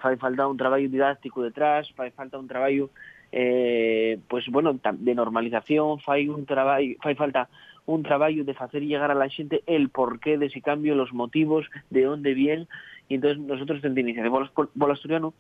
[0.00, 2.90] Fai falta un traballo didáctico detrás, fai falta un traballo
[3.32, 7.48] eh, pues bueno, de normalización, fai un traballo, fai falta
[7.86, 11.66] un traballo de hacer llegar a la gente el porqué de ese cambio, los motivos,
[11.90, 12.66] de dónde viene,
[13.08, 15.34] y entonces nosotros desde Iniciativa Bol- Bol Asturiano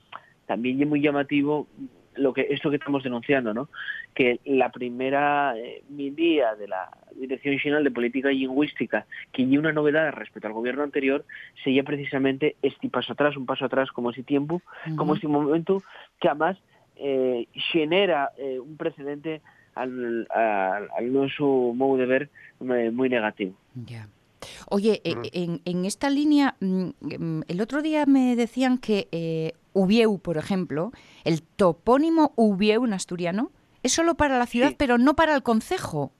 [0.46, 1.68] también es muy llamativo
[2.14, 3.70] lo que esto que estamos denunciando, ¿no?
[4.14, 9.72] Que la primera eh, medida de la Dirección General de Política Lingüística, que y una
[9.72, 11.24] novedad respecto al gobierno anterior,
[11.64, 14.60] sería precisamente este paso atrás, un paso atrás como ese tiempo,
[14.96, 15.82] como este momento
[16.20, 16.58] que además
[16.96, 19.40] eh, genera eh, un precedente
[19.74, 22.30] al, al, al modo de ver
[22.60, 23.54] muy negativo.
[23.86, 24.08] Ya.
[24.68, 25.22] Oye, eh, Mm.
[25.32, 30.36] en, en esta línea, mm, mm, el otro día me decían que eh, Ubieu, por
[30.36, 30.92] ejemplo,
[31.24, 33.50] el topónimo Ubieu en asturiano,
[33.82, 34.76] es solo para la ciudad, Sí.
[34.78, 36.12] pero no para el concejo.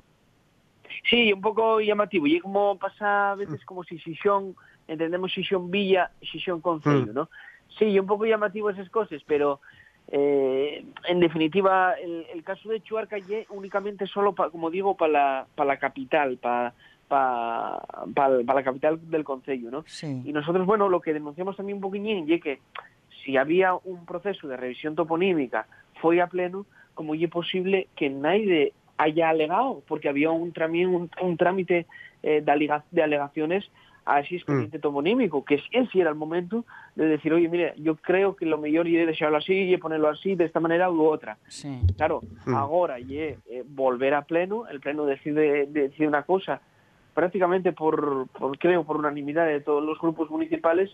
[1.08, 2.26] Sí, un poco llamativo.
[2.26, 4.54] Y como pasa a veces como si Xixón,
[4.88, 7.28] entendemos Xixón Villa, Xixón Concello, ¿no?
[7.78, 9.60] Sí, un poco llamativo esas cosas, pero
[10.08, 13.16] eh, en definitiva el, el caso de Chuarca
[13.50, 16.74] únicamente solo, pa, como digo, para la, pa la capital, para
[17.08, 17.78] pa,
[18.14, 19.84] pa, pa la capital del Concello, ¿no?
[19.86, 20.22] Sí.
[20.24, 22.60] Y nosotros, bueno, lo que denunciamos también un poquillín y que
[23.24, 25.66] si había un proceso de revisión toponímica
[26.00, 31.10] fue a pleno, como es posible que nadie haya alegado, porque había un, también un,
[31.20, 31.86] un trámite
[32.22, 33.70] eh, de, alega- de alegaciones
[34.04, 36.64] a ese expediente toponímico, que ese sí era el momento
[36.96, 40.34] de decir, oye, mire, yo creo que lo mejor es dejarlo así y ponerlo así,
[40.34, 41.38] de esta manera u otra.
[41.48, 41.80] Sí.
[41.96, 42.54] Claro, Mm.
[42.54, 46.60] ahora ye, eh, volver a pleno, el pleno decide, decide una cosa
[47.14, 50.90] prácticamente por, por, creo, por unanimidad de todos los grupos municipales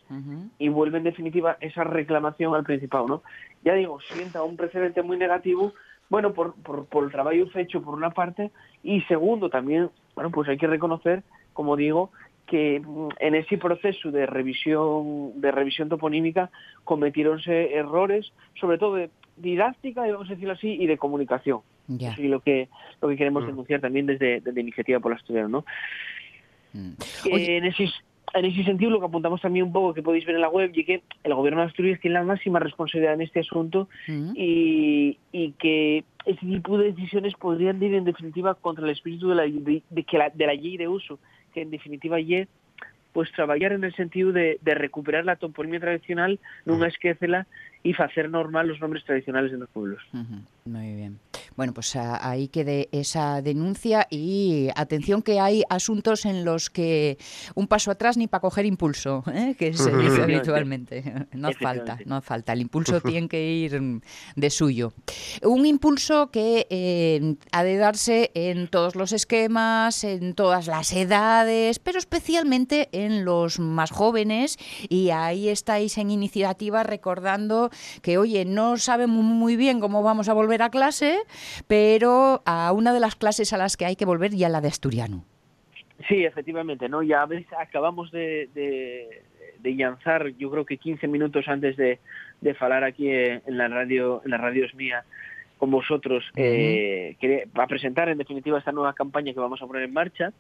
[0.59, 3.23] y vuelve en definitiva esa reclamación al Principado, ¿no?
[3.65, 5.73] Ya digo, sienta un precedente muy negativo,
[6.11, 8.51] bueno, por, por, por el trabajo hecho por una parte
[8.83, 12.11] y segundo también, bueno, pues hay que reconocer, como digo,
[12.51, 16.51] que mm, en ese proceso de revisión de revisión toponímica
[16.85, 21.61] cometieronse errores, sobre todo de didáctica, vamos a decirlo así, y de comunicación.
[21.87, 22.13] Ya.
[22.13, 22.69] Eso es lo que
[23.01, 23.47] lo que queremos Mm.
[23.47, 25.65] denunciar también desde, desde Iniciativa por la Asturiana, ¿no?
[26.73, 26.93] Mm.
[27.33, 27.57] Oye.
[27.57, 27.89] en ese
[28.35, 30.71] en ese sentido lo que apuntamos también un poco que podéis ver en la web
[30.75, 33.89] y que el gobierno de Asturias tiene la máxima responsabilidad en este asunto
[34.35, 39.35] y, y que ese tipo de decisiones podrían ir en definitiva contra el espíritu de
[39.35, 41.19] la, de, de que la, de la ley de uso,
[41.53, 42.49] que en definitiva ye
[43.13, 47.47] pues trabajar en el sentido de, de recuperar la toponimia tradicional, nunca esquecela
[47.83, 50.03] y hacer normal los nombres tradicionales de los pueblos.
[50.65, 51.19] Muy bien.
[51.57, 57.19] Bueno, pues a- ahí quede esa denuncia y atención que hay asuntos en los que
[57.55, 59.55] un paso atrás ni para coger impulso, ¿eh?
[59.59, 61.03] que se dice habitualmente.
[61.33, 62.53] No hace falta, no hace falta.
[62.53, 63.81] El impulso tiene que ir
[64.37, 64.93] de suyo.
[65.43, 71.79] Un impulso que eh, ha de darse en todos los esquemas, en todas las edades,
[71.79, 74.59] pero especialmente en los más jóvenes.
[74.89, 80.29] Y ahí estáis en iniciativa recordando dicho que, oye, no sabemos muy bien cómo vamos
[80.29, 81.19] a volver a clase,
[81.67, 84.69] pero a una de las clases a las que hay que volver ya la de
[84.69, 85.25] asturiano.
[86.09, 87.03] Sí, efectivamente, ¿no?
[87.03, 89.23] Ya ves, acabamos de, de,
[89.61, 91.99] de llanzar, yo creo que 15 minutos antes de,
[92.41, 95.05] de falar aquí en la radio, en las radios mía
[95.59, 99.83] con vosotros, eh, que, a presentar en definitiva esta nueva campaña que vamos a poner
[99.83, 100.33] en marcha,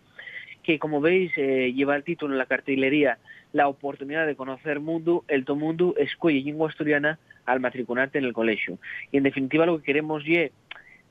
[0.62, 3.19] que como veis eh, lleva el título en la cartelería
[3.53, 8.33] La oportunidad de conocer mundo, el to mundo, escuela lengua asturiana al matricularte en el
[8.33, 8.79] colegio.
[9.11, 10.53] Y en definitiva lo que queremos es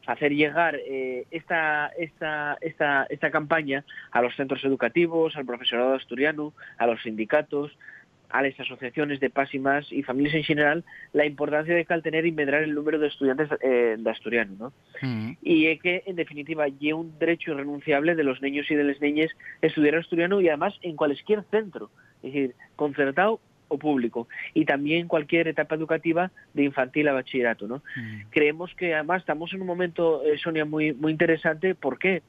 [0.05, 6.53] hacer llegar eh, esta, esta, esta, esta campaña a los centros educativos, al profesorado asturiano,
[6.77, 7.77] a los sindicatos,
[8.29, 12.63] a las asociaciones de pásimas y familias en general la importancia de caltener y medrar
[12.63, 14.73] el número de estudiantes eh, de asturiano, ¿no?
[15.01, 15.37] Mm.
[15.41, 19.01] Y es que, en definitiva, es un derecho irrenunciable de los niños y de las
[19.01, 21.89] niñas estudiar asturiano y además en cualquier centro,
[22.23, 27.81] es decir, concertado o público, y también cualquier etapa educativa de infantil a bachillerato, ¿no?
[27.97, 28.29] Mm.
[28.29, 32.21] Creemos que además estamos en un momento, eh, Sonia, muy, muy interesante, ¿por qué?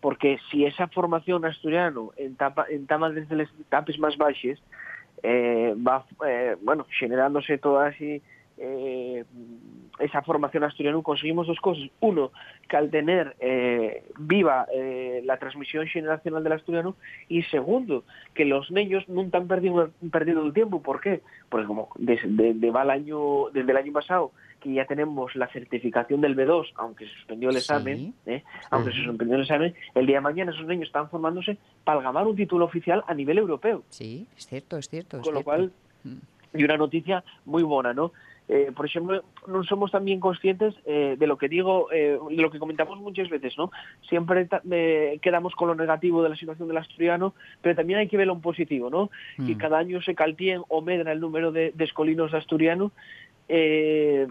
[0.00, 4.58] Porque si esa formación asturiano en, tapa, en tamas desde las etapas más baixas
[5.22, 8.20] eh, va eh, bueno generándose toda así
[8.58, 9.24] eh,
[9.98, 12.30] esa formación asturiana conseguimos dos cosas uno
[12.68, 16.96] que al tener eh, viva eh, la transmisión generacional del asturiano
[17.28, 21.20] y segundo que los niños no han perdido perdido el tiempo ¿por qué?
[21.48, 26.34] porque como desde, el año desde el año pasado que ya tenemos la certificación del
[26.34, 28.14] B2, aunque se suspendió el examen, Sí.
[28.24, 28.44] ¿eh?
[28.70, 32.26] aunque se suspendió el examen, el día de mañana esos niños están formándose para gamar
[32.26, 33.82] un título oficial a nivel europeo.
[33.90, 35.18] Sí, es cierto, es cierto.
[35.18, 35.70] es Con lo cual,
[36.04, 36.18] Mm.
[36.54, 38.12] Y una noticia muy buena, ¿no?
[38.46, 42.50] Eh, por ejemplo, no somos también conscientes eh, de lo que digo, eh, de lo
[42.50, 43.70] que comentamos muchas veces, ¿no?
[44.06, 48.18] Siempre eh, quedamos con lo negativo de la situación del asturiano, pero también hay que
[48.18, 49.10] verlo en positivo, ¿no?
[49.36, 49.58] Que Mm.
[49.58, 52.92] cada año se caltíen o medra el número de, de escolinos asturianos,
[53.48, 54.28] eh,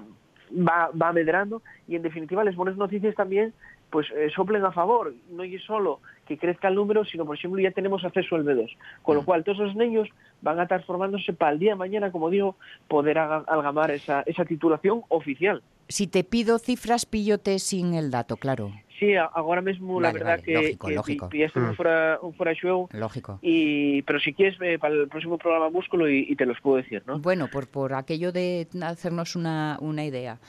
[0.52, 3.54] va, va medrando y en definitiva las buenas noticias también
[3.94, 7.62] pues eh, soplen a favor, no es solo que crezca el número, sino por ejemplo
[7.62, 10.10] ya tenemos acceso al B2, con lo cual todos esos niños
[10.42, 14.44] van a estar formándose para el día de mañana, como digo, poder algamar esa, esa
[14.46, 15.62] titulación oficial.
[15.90, 18.72] Si te pido cifras, pillote sin el dato, claro.
[19.00, 21.30] Sí, ahora mismo la verdad vale, que, lógico, que lógico.
[21.30, 21.76] pi- pillaste un Mm.
[21.76, 23.38] fuera, un fuera de juego, Lógico.
[23.42, 26.78] y, pero si quieres eh, para el próximo programa búscalo y, y te los puedo
[26.78, 27.20] decir, ¿no?
[27.20, 30.40] Bueno, por, por aquello de hacernos una, una idea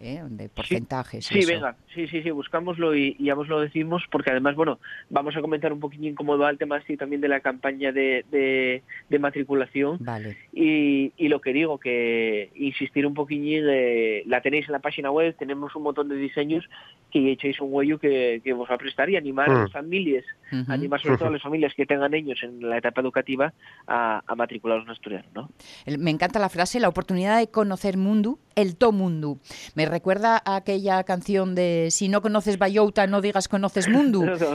[0.00, 0.22] ¿eh?
[0.28, 1.26] de porcentajes.
[1.26, 1.52] Sí, eso.
[1.52, 4.78] venga, sí, sí, sí, buscámoslo y, y ya os lo decimos, porque además, bueno,
[5.10, 8.24] vamos a comentar un poquillín cómo va el tema así también de la campaña de,
[8.30, 10.36] de, de matriculación Vale.
[10.52, 15.10] y, y lo que digo, que insistir un poquillín, eh, la tenéis en la página
[15.10, 16.64] web, tenemos un montón de diseños
[17.10, 19.62] que echéis un huello que, que os va a prestar y animar a Mm.
[19.62, 20.70] las familias, Ujú.
[20.72, 23.52] animar sobre todo a las familias que tengan niños en la etapa educativa
[23.86, 25.50] a, a matricularlos en asturiano, ¿no?
[25.86, 29.38] El- Me encanta la frase, la oportunidad de conocer mundo, el to mundo.
[29.74, 33.88] Me recuerda a aquella canción de si no conoces Bayouta, no digas conoces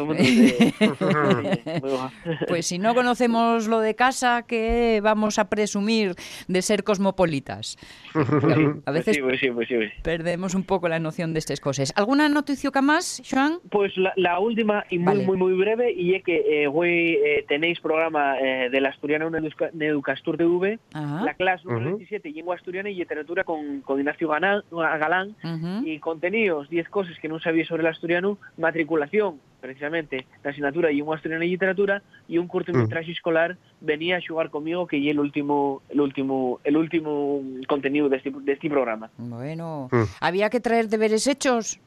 [0.05, 0.73] guay.
[2.47, 6.15] Pues si no conocemos lo de casa, ¿qué vamos a presumir
[6.47, 7.77] de ser cosmopolitas?
[8.15, 10.01] A Pues veces sí, pues sí, pues sí, pues sí.
[10.01, 11.93] perdemos un poco la noción de estas cosas.
[11.95, 13.59] ¿Alguna noticia más, Joan?
[13.69, 15.25] Pues la, la última y muy, Vale.
[15.25, 19.25] muy, muy breve, y es que eh, hoy eh, tenéis programa eh, de la Asturiana
[19.29, 21.23] Neduca- Neducastur TV, Ajá.
[21.25, 21.97] la clase número Ujú.
[21.97, 25.87] 27, lengua asturiana y literatura con, con Ignacio Galán, Galán Ujú.
[25.87, 30.95] y contenidos, 10 cosas que no sabía sobre el asturiano, matriculación, precisamente, la asignatura de
[30.95, 35.19] lengua asturiana y literatura, y un cortometraje escolar venía a jugar conmigo, que es el
[35.19, 39.09] último, el último, el último contenido de este, de este programa.
[39.17, 40.03] Bueno, Mm.
[40.19, 41.79] ¿había que traer deberes hechos?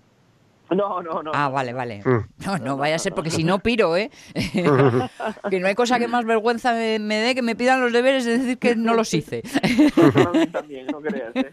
[0.69, 1.31] No, no, no.
[1.33, 2.03] Ah, vale, vale.
[2.05, 2.45] Mm.
[2.45, 4.11] No, no vaya a ser porque si no piro, ¿eh?
[5.51, 8.25] que no hay cosa que más vergüenza me, me dé que me pidan los deberes
[8.25, 9.43] de decir que no los hice.
[10.53, 11.31] también, no creas.
[11.37, 11.51] ¿eh?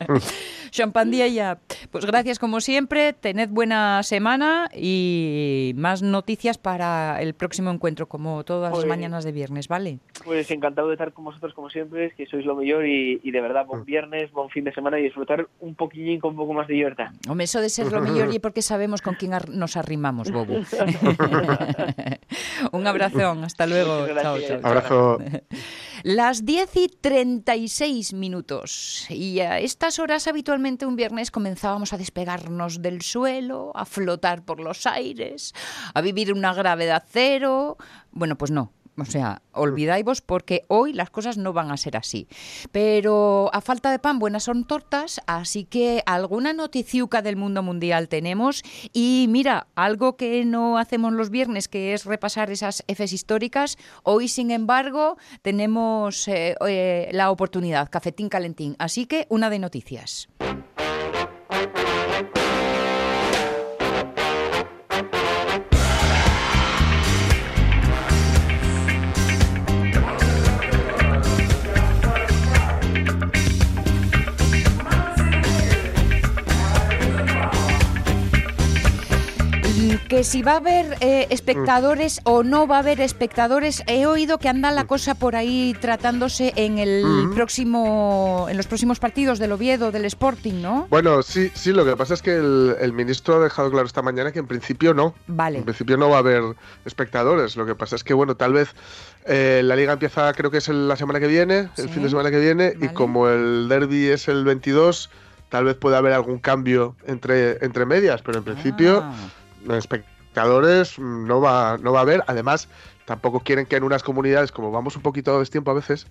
[0.70, 1.58] Champandía ya.
[1.90, 8.44] Pues gracias como siempre, tened buena semana y más noticias para el próximo encuentro, como
[8.44, 9.98] todas las mañanas de viernes, ¿vale?
[10.24, 13.40] Pues encantado de estar con vosotros como siempre, que sois lo mejor y, y de
[13.40, 16.68] verdad, buen viernes, buen fin de semana y disfrutar un poquillín con un poco más
[16.68, 17.08] de libertad.
[17.28, 20.54] Hombre, eso de ser lo mejor y porque sabemos con quién ar- nos arrimamos, Bobo.
[22.72, 24.06] Un abrazón, hasta luego.
[24.20, 24.60] Chao, chao.
[24.62, 25.18] Abrazo.
[26.02, 29.06] Las 10 y 36 minutos.
[29.10, 34.60] Y a estas horas habitualmente un viernes comenzábamos a despegarnos del suelo, a flotar por
[34.60, 35.52] los aires,
[35.94, 37.76] a vivir una gravedad cero.
[38.12, 38.72] Bueno, pues no.
[38.96, 42.26] O sea, olvidáis porque hoy las cosas no van a ser así.
[42.72, 48.08] Pero a falta de pan, buenas son tortas, así que alguna noticiuca del mundo mundial
[48.08, 48.62] tenemos.
[48.92, 54.28] Y mira, algo que no hacemos los viernes, que es repasar esas Fs históricas, hoy,
[54.28, 58.76] sin embargo, tenemos eh, eh, la oportunidad, cafetín calentín.
[58.78, 60.28] Así que una de noticias.
[80.20, 84.36] Que si va a haber eh, espectadores o no va a haber espectadores, he oído
[84.36, 89.52] que anda la cosa por ahí tratándose en el próximo, en los próximos partidos del
[89.52, 90.86] Oviedo, del Sporting, ¿no?
[90.90, 91.72] Bueno, sí, sí.
[91.72, 94.92] Lo que pasa es que el, ministro ha dejado claro esta mañana que en principio
[94.92, 95.14] no.
[95.26, 95.56] Vale.
[95.56, 96.42] En principio no va a haber
[96.84, 97.56] espectadores.
[97.56, 98.74] Lo que pasa es que bueno, tal vez
[99.24, 102.30] eh, la liga empieza, creo que es la semana que viene, el fin de semana
[102.30, 105.08] que viene, y como el derby es el 22
[105.48, 109.12] tal vez pueda haber algún cambio entre, entre medias, pero en principio ah
[109.68, 112.24] espectadores no va, no va a haber.
[112.26, 112.68] Además,
[113.04, 116.06] tampoco quieren que en unas comunidades, como vamos un poquito de tiempo a veces,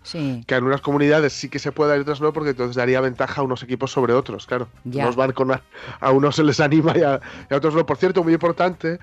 [0.45, 3.41] que en unas comunidades sí que se pueda y otras no, porque entonces daría ventaja
[3.41, 4.67] a unos equipos sobre otros, claro.
[4.83, 7.85] Unos van con a, unos se les anima y a, otros no.
[7.85, 8.99] Por cierto, muy importante,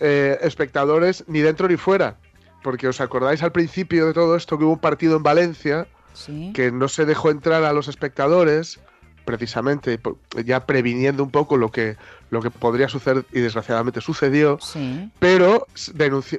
[0.00, 2.16] eh, espectadores ni dentro ni fuera.
[2.62, 5.86] Porque os acordáis al principio de todo esto que hubo un partido en Valencia
[6.52, 8.80] que no se dejó entrar a los espectadores
[9.24, 10.00] precisamente
[10.44, 11.96] ya previniendo un poco lo que
[12.30, 14.58] lo que podría suceder y desgraciadamente sucedió,
[15.18, 15.66] pero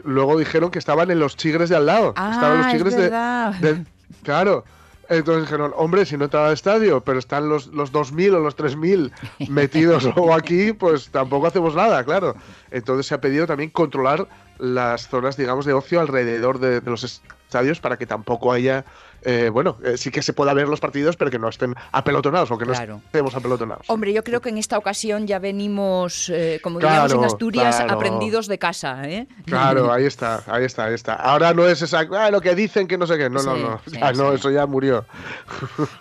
[0.03, 2.13] luego dijeron que estaban en los chigres de al lado.
[2.15, 3.85] Ah, estaban los chigres de,
[4.23, 4.63] Claro.
[5.09, 8.55] Entonces dijeron, hombre, si no estaba al estadio, pero están los, los 2.000 o los
[8.55, 9.11] 3.000
[9.49, 12.35] metidos luego aquí, pues tampoco hacemos nada, claro.
[12.71, 17.21] Entonces se ha pedido también controlar las zonas, digamos, de ocio alrededor de, de los
[17.51, 18.85] estadios para que tampoco haya
[19.23, 22.49] eh, bueno, eh, sí que se pueda ver los partidos, pero que no estén apelotonados
[22.49, 23.85] o que no estemos apelotonados.
[23.87, 28.47] Hombre, yo creo que en esta ocasión ya venimos, eh, como diríamos en Asturias, aprendidos
[28.47, 29.03] de casa.
[29.45, 31.13] Claro, ahí está, ahí está, ahí está.
[31.13, 33.29] Ahora no es esa, ah, lo que dicen que no sé qué.
[33.29, 33.81] No, no, no.
[34.15, 35.05] no, eso ya murió.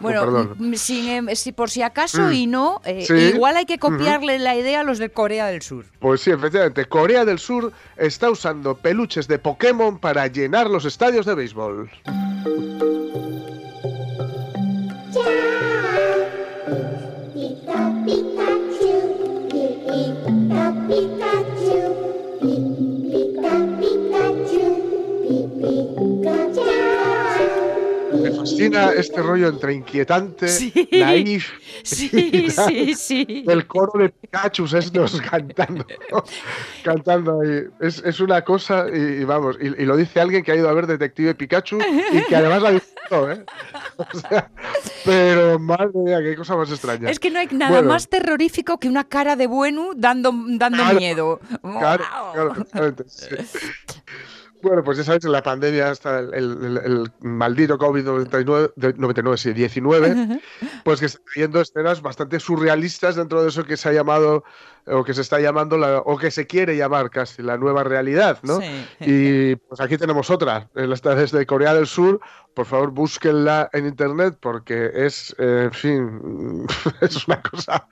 [0.00, 0.74] Bueno, em,
[1.34, 2.32] si, por si acaso mm.
[2.32, 5.84] y no, igual hay que copiarle la idea a los de Corea del Sur.
[5.98, 6.86] Pues sí, efectivamente.
[6.86, 11.88] Corea del Sur está usando peluches de Pokémon para llenar los estadios de béisbol.
[17.64, 18.92] Ya, Pikachu,
[28.30, 30.46] Me fascina este rollo entre inquietante,
[30.92, 31.50] naif,
[31.82, 32.08] sí,
[32.50, 33.44] sí, sí.
[33.48, 35.86] el coro de Pikachu estos cantando,
[36.84, 37.64] cantando ahí.
[37.80, 41.34] Es, una cosa, y, vamos, y, lo dice alguien que ha ido a ver Detective
[41.34, 41.78] Pikachu
[42.12, 43.44] y que además ha visto, ¿eh?
[45.04, 47.10] pero madre mía, qué cosa más extraña.
[47.10, 51.40] Es que no hay nada más terrorífico que una cara de bueno dando, dando miedo.
[51.62, 52.94] Claro, claro,
[54.62, 60.40] bueno, pues ya sabéis, en la pandemia hasta el, maldito COVID-19, 99, sí, 19,
[60.84, 64.44] pues que está viendo escenas bastante surrealistas dentro de eso que se ha llamado,
[64.86, 68.38] o que se está llamando, la, o que se quiere llamar casi la nueva realidad,
[68.42, 68.60] ¿no?
[69.00, 72.20] Y pues aquí tenemos otra, desde Corea del Sur,
[72.54, 76.66] por favor búsquenla en internet porque es, eh, en fin,
[77.00, 77.86] es una cosa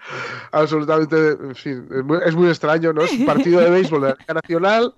[0.52, 3.02] absolutamente, en fin, es muy, es muy extraño, ¿no?
[3.02, 4.94] Es un partido de béisbol de la Nacional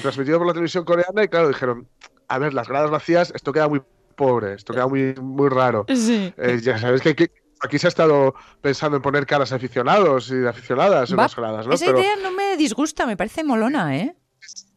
[0.00, 1.88] transmitido por la televisión coreana y claro, dijeron,
[2.28, 3.82] a ver, las gradas vacías, esto queda muy
[4.16, 5.84] pobre, esto queda muy, muy raro.
[5.88, 7.30] Eh, ya sabes que,
[7.60, 11.74] aquí se ha estado pensando en poner caras aficionados y aficionadas en las gradas, ¿no?
[11.74, 14.16] Esa idea no me disgusta, me parece molona, ¿eh?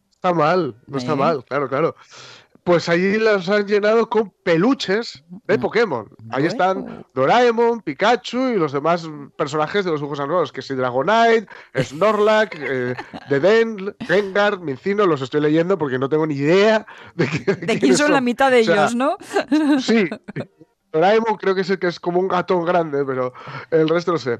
[0.10, 1.17] Está mal, no está ¿Eh?
[1.17, 1.95] mal, claro, claro.
[2.65, 5.62] Pues allí los han llenado con peluches de mm.
[5.62, 6.10] Pokémon.
[6.32, 11.45] Ahí están Doraemon, Pikachu y los demás personajes de los dibujos animados, que es Dragonite,
[11.80, 12.95] Snorlax, eh,
[13.30, 17.28] Deden, Gengar, Mincino, los estoy leyendo porque no tengo ni idea de,
[17.80, 19.15] quién son, la mitad de ellos, ¿no?
[19.80, 20.10] Sí,
[20.95, 23.34] Doraemon creo que es el que es como un gato grande, pero
[23.69, 24.39] el resto no sé.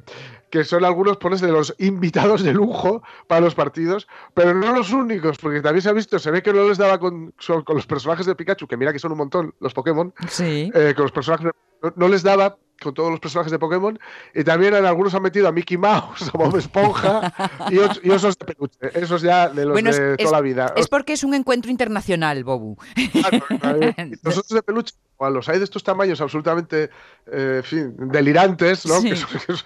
[0.50, 4.94] Que son algunos pones de los invitados de lujo para los partidos, pero no los
[4.94, 7.34] únicos, porque también se ha visto, se ve que no les daba con,
[7.65, 10.72] con los personajes de Pikachu, que mira que son un montón los Pokémon, sí.
[10.74, 11.52] Eh, con los personajes
[11.96, 13.98] no les daba con todos los personajes de Pokémon.
[14.34, 17.34] Y también en algunos han metido a Mickey Mouse, a Bob Esponja
[17.70, 17.76] y,
[18.08, 18.80] y, osos de peluche.
[18.94, 20.74] Esos ya de los de toda la vida.
[20.76, 22.78] Es porque es un encuentro internacional, Bobu.
[24.24, 26.90] los osos de peluche, los hay de estos tamaños absolutamente
[27.32, 29.02] eh, fin, delirantes, ¿no?
[29.02, 29.16] Que,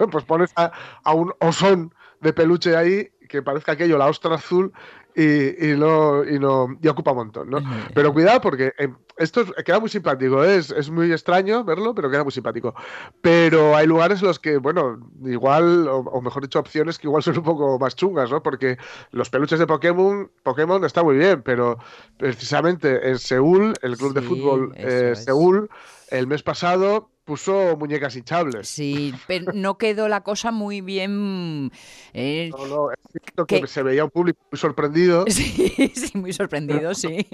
[0.06, 4.72] pues pones a, a un osón de peluche ahí que parezca aquello la ostra azul
[5.14, 7.58] y, no, y, no, y ocupa un montón, ¿no?
[7.94, 8.88] Pero cuidado porque eh,
[9.20, 10.56] esto queda muy simpático, ¿eh?
[10.56, 12.74] es, es, muy extraño verlo, pero queda muy simpático.
[13.20, 17.36] Pero hay lugares en los que, bueno, igual, o, mejor dicho, opciones que igual son
[17.36, 18.42] un poco más chungas, ¿no?
[18.42, 18.78] Porque
[19.12, 21.78] los peluches de Pokémon, Pokémon está muy bien, pero
[22.16, 25.68] precisamente en Seúl, el club de fútbol eh, Seúl,
[26.08, 28.68] el mes pasado puso muñecas hinchables.
[28.68, 31.70] Sí, pero no quedó la cosa muy bien.
[32.12, 33.64] Eh, no, no, es cierto que...
[33.68, 35.24] se veía un público muy sorprendido.
[35.30, 37.24] Sí, sí, muy sorprendido, sí.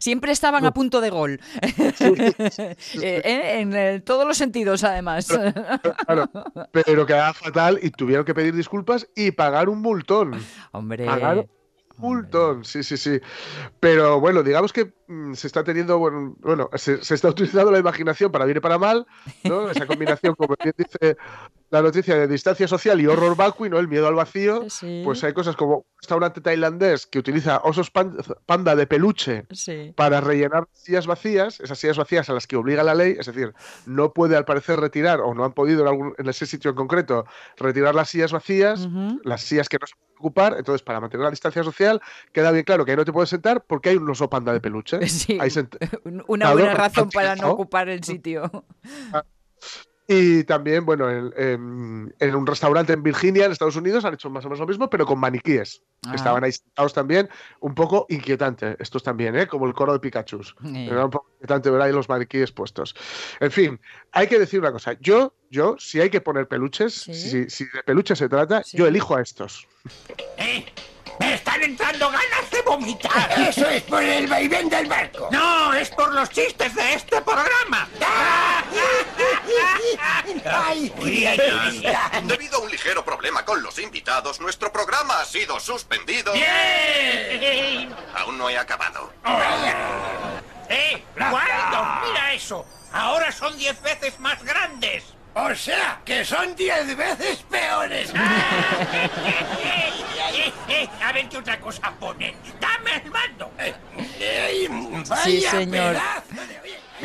[0.00, 1.40] Siempre estaban a punto de gol.
[3.00, 5.28] Eh, en, todos los sentidos, además.
[6.06, 6.30] Pero,
[6.72, 10.32] pero quedaba fatal y tuvieron que pedir disculpas y pagar un multón.
[10.72, 11.06] Hombre.
[11.98, 13.20] Multon, sí, sí, sí.
[13.80, 18.32] Pero bueno, digamos que mm, se está teniendo, bueno, bueno se, está utilizando la imaginación
[18.32, 19.06] para bien y para mal,
[19.44, 19.70] ¿no?
[19.70, 21.16] Esa combinación, como bien dice
[21.70, 23.78] la noticia de distancia social y horror vacui, ¿no?
[23.78, 24.66] El miedo al vacío.
[25.04, 29.46] Pues hay cosas como un restaurante tailandés que utiliza osos panda de peluche
[29.94, 33.52] para rellenar sillas vacías, esas sillas vacías a las que obliga la ley, es decir,
[33.86, 36.76] no puede al parecer retirar o no han podido en, algún, en ese sitio en
[36.76, 38.88] concreto retirar las sillas vacías,
[39.24, 42.00] las sillas que no se pueden ocupar, entonces para mantener la distancia social
[42.32, 44.60] queda bien claro que ahí no te puedes sentar porque hay un oso panda de
[44.60, 44.98] peluche.
[45.08, 45.36] Sí,
[46.28, 48.64] una buena razón para no ocupar el sitio.
[50.08, 54.44] Ah, y también, bueno, en, un restaurante en Virginia, en Estados Unidos, han hecho más
[54.44, 55.82] o menos lo mismo, pero con maniquíes.
[56.06, 56.14] Ah.
[56.14, 57.28] Estaban ahí sentados también,
[57.60, 59.46] un poco inquietante, estos también, ¿eh?
[59.46, 60.40] como el coro de Pikachu.
[60.74, 62.94] Era un poco inquietante ver ahí los maniquíes puestos.
[63.40, 63.80] En fin,
[64.12, 64.96] hay que decir una cosa.
[65.00, 69.20] Yo, yo, si hay que poner peluches, si, de peluches se trata, yo elijo a
[69.20, 69.66] estos.
[70.38, 70.64] ¿Eh?
[71.20, 73.32] ¡Me están entrando ganas de vomitar!
[73.48, 75.28] Eso es por el vaivén del barco.
[75.32, 77.88] No, es por los chistes de este programa.
[80.44, 80.92] ¡Ay,
[82.24, 86.32] Debido a un ligero problema con los invitados, nuestro programa ha sido suspendido.
[86.32, 87.94] ¡Bien!
[88.14, 89.12] Aún no he acabado.
[90.68, 91.02] ¡Eh!
[91.16, 92.06] ¡Guardo!
[92.06, 92.66] ¡Mira eso!
[92.92, 95.04] Ahora son diez veces más grandes.
[95.34, 98.12] O sea, que son diez veces peores.
[101.00, 102.34] a ver qué otra cosa ponen.
[102.60, 103.52] ¡Dame el mando!
[105.22, 105.96] sí, señor.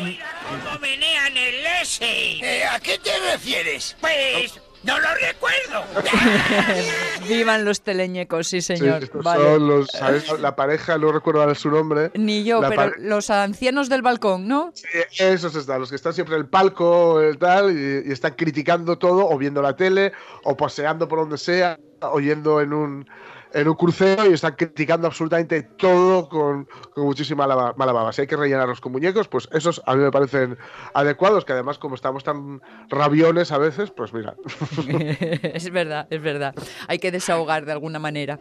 [0.04, 2.04] Mira cómo menean el S.
[2.04, 3.96] Eh, ¿A qué te refieres?
[4.00, 4.60] Pues...
[4.84, 5.82] ¡No lo recuerdo!
[7.28, 9.08] Vivan los teleñecos, sí, señor.
[9.22, 9.88] son los,
[10.40, 12.10] La pareja, no recuerdo su nombre.
[12.14, 14.72] Ni yo, pero los ancianos del balcón, ¿no?
[14.74, 14.86] Sí,
[15.18, 18.98] esos están, los que están siempre en el palco el tal, y, y están criticando
[18.98, 23.08] todo, o viendo la tele, o paseando por donde sea, oyendo en un
[23.54, 28.12] en un crucero y están criticando absolutamente todo con, muchísima mala baba.
[28.12, 30.58] Si hay que rellenarlos con muñecos, pues esos a mí me parecen
[30.92, 34.34] adecuados, que además como estamos tan rabiones a veces, pues mira.
[35.42, 36.54] es verdad, es verdad.
[36.88, 38.40] Hay que desahogar de alguna manera.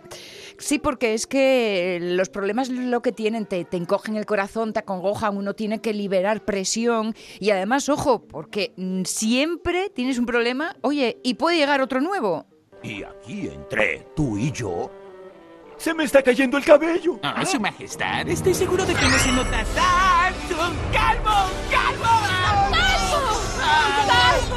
[0.57, 4.79] Sí, porque es que los problemas lo que tienen, te, te encogen el corazón, te
[4.79, 8.73] acongojan, uno tiene que liberar presión y además, ojo, porque
[9.05, 12.47] siempre tienes un problema, oye, y puede llegar otro nuevo.
[12.81, 14.91] Y aquí entre tú y yo
[15.83, 17.19] ¡Se me está cayendo el cabello!
[17.21, 20.55] Ah, su majestad, estoy seguro de que no se nota tanto.
[20.93, 21.49] ¡Calvo!
[21.69, 22.05] ¡Calvo!
[22.71, 22.71] ¡Calvo!
[22.71, 24.07] ¡Calvo!
[24.07, 24.55] ¡Calvo!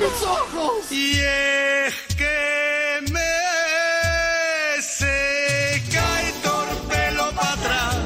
[0.00, 0.90] ¡Mis ojos!
[0.90, 7.96] Y es que me seca el torpelo para atrás.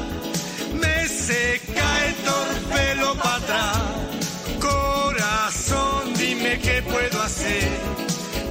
[0.79, 3.81] Me seca el torpelo para atrás.
[4.59, 7.71] Corazón, dime qué puedo hacer.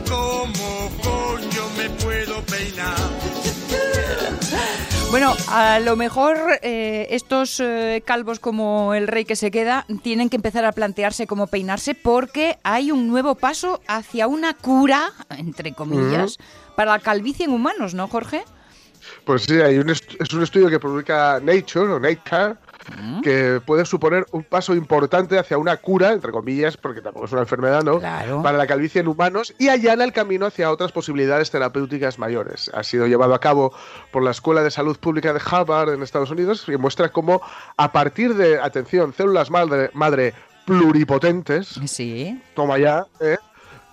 [0.08, 3.33] ¿Cómo coño me puedo peinar?
[5.14, 10.28] Bueno, a lo mejor eh, estos eh, calvos como el rey que se queda tienen
[10.28, 15.72] que empezar a plantearse cómo peinarse porque hay un nuevo paso hacia una cura, entre
[15.72, 16.38] comillas,
[16.74, 18.42] para la calvicie en humanos, ¿no, Jorge?
[19.24, 22.56] Pues sí, hay un es un estudio que publica Nature o Nature
[23.22, 27.42] que puede suponer un paso importante hacia una cura, entre comillas, porque tampoco es una
[27.42, 28.00] enfermedad, ¿no?
[28.00, 32.70] Para la calvicie en humanos y allana el camino hacia otras posibilidades terapéuticas mayores.
[32.74, 33.72] Ha sido llevado a cabo
[34.10, 37.40] por la Escuela de Salud Pública de Harvard en Estados Unidos y muestra cómo
[37.76, 42.40] a partir de, atención, células madre, madre pluripotentes, sí.
[42.54, 43.36] toma ya, ¿eh?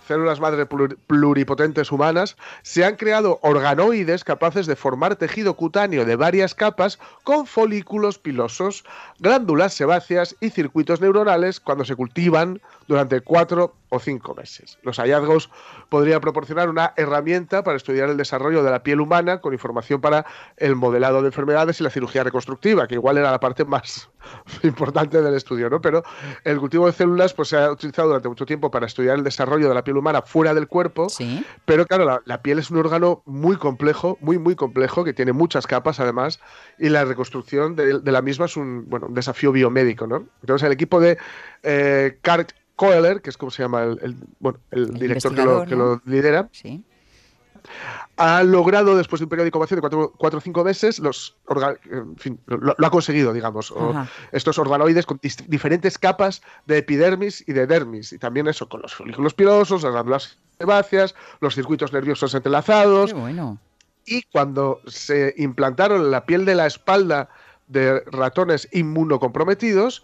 [0.07, 6.55] Células madre pluripotentes humanas, se han creado organoides capaces de formar tejido cutáneo de varias
[6.55, 8.83] capas con folículos pilosos,
[9.19, 14.79] glándulas sebáceas y circuitos neuronales cuando se cultivan durante 4 o cinco meses.
[14.83, 15.49] Los hallazgos
[15.89, 20.25] podrían proporcionar una herramienta para estudiar el desarrollo de la piel humana con información para
[20.55, 24.09] el modelado de enfermedades y la cirugía reconstructiva, que igual era la parte más
[24.63, 25.81] importante del estudio, ¿no?
[25.81, 26.03] Pero
[26.45, 29.67] el cultivo de células pues, se ha utilizado durante mucho tiempo para estudiar el desarrollo
[29.67, 31.07] de la piel humana fuera del cuerpo,
[31.65, 35.33] pero claro, la, la piel es un órgano muy complejo, muy, muy complejo, que tiene
[35.33, 36.39] muchas capas además,
[36.79, 40.27] y la reconstrucción de, de la misma es un, bueno, un desafío biomédico, ¿no?
[40.41, 41.17] Entonces el equipo de
[41.63, 45.33] eh, Kurt Kohler, que es como se llama el, el, bueno, el, El director
[45.67, 46.83] que lo, lidera, Sí.
[48.17, 51.37] ha logrado, después de un periodo de incubación de cuatro, cuatro o cinco meses, los
[51.45, 53.93] orga- en fin, lo, lo ha conseguido, digamos, o
[54.31, 58.93] estos organoides con diferentes capas de epidermis y de dermis, y también eso, con los
[58.95, 63.59] folículos pilosos, las glándulas sebáceas, los circuitos nerviosos entrelazados, Qué bueno.
[64.05, 67.29] y cuando se implantaron en la piel de la espalda
[67.67, 70.03] de ratones inmunocomprometidos,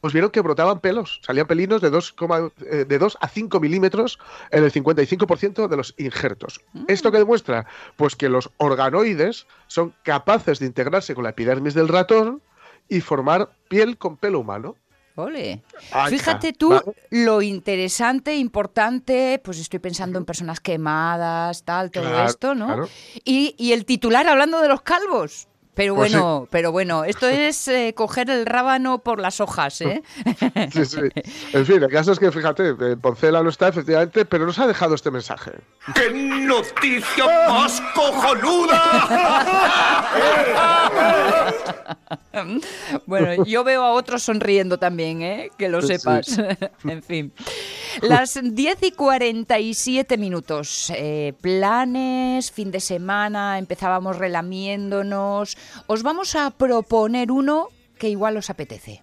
[0.00, 3.60] pues vieron que brotaban pelos, salían pelinos de 2, coma- eh, de 2 a 5
[3.60, 4.18] milímetros
[4.50, 6.60] en el 55% de los injertos.
[6.88, 7.66] ¿Esto qué demuestra?
[7.96, 12.42] Pues que los organoides son capaces de integrarse con la epidermis del ratón
[12.88, 14.76] y formar piel con pelo humano.
[15.16, 15.62] Ole.
[16.08, 16.82] Fíjate tú ¿vale?
[17.10, 22.66] lo interesante, importante, pues estoy pensando en personas quemadas, tal, todo Claro, esto, ¿no?
[22.66, 22.88] claro.
[23.24, 25.46] Y, y el titular hablando de los calvos.
[25.74, 30.02] Pero Pues bueno, pero bueno, esto es eh, coger el rábano por las hojas, ¿eh?
[30.72, 30.98] Sí, sí.
[31.52, 34.94] En fin, el caso es que, fíjate, Poncela no está efectivamente, pero nos ha dejado
[34.94, 35.52] este mensaje.
[35.94, 38.80] ¡Qué noticia más cojonuda!
[43.06, 45.50] Bueno, yo veo a otros sonriendo también, ¿eh?
[45.58, 45.88] Que lo Sí.
[45.98, 46.38] sepas.
[46.84, 47.32] en fin.
[48.02, 50.90] Las 10 y 47 minutos.
[50.94, 55.56] eh, planes, fin de semana, empezábamos relamiéndonos.
[55.86, 59.02] Os vamos a proponer uno que igual os apetece.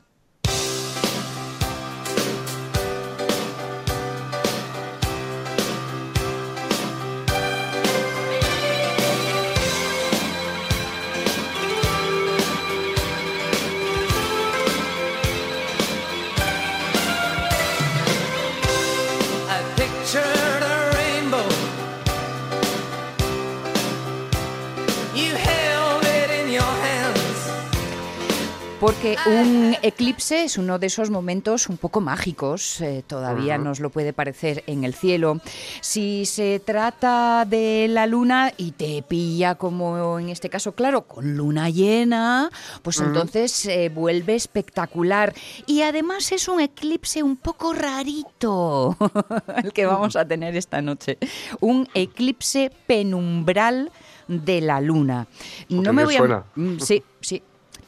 [28.97, 33.91] Porque un eclipse es uno de esos momentos un poco mágicos, eh, todavía nos lo
[33.91, 35.39] puede parecer en el cielo.
[35.81, 41.37] Si se trata de la luna y te pilla como en este caso, claro, con
[41.37, 42.49] luna llena,
[42.81, 45.31] pues entonces se vuelve espectacular.
[45.67, 48.97] Y además es un eclipse un poco rarito,
[49.63, 51.19] el que vamos a tener esta noche.
[51.59, 53.91] Un eclipse penumbral
[54.27, 55.27] de la luna.
[55.69, 56.17] No me voy a...
[56.17, 56.43] suena.
[56.79, 57.43] Sí, sí.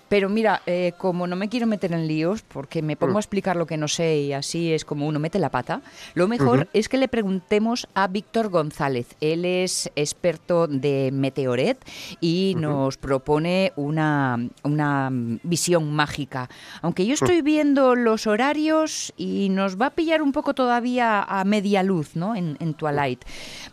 [0.09, 3.17] Pero mira, eh, como no me quiero meter en líos, porque me pongo Mm.
[3.17, 5.81] a explicar lo que no sé y así es como uno mete la pata,
[6.15, 9.15] lo mejor es que le preguntemos a Víctor González.
[9.21, 11.77] Él es experto de Meteoret
[12.19, 16.49] y nos propone una, una mm, visión mágica.
[16.81, 21.43] Aunque yo estoy viendo los horarios y nos va a pillar un poco todavía a
[21.43, 22.35] media luz, ¿no?
[22.35, 23.23] En, en Twilight.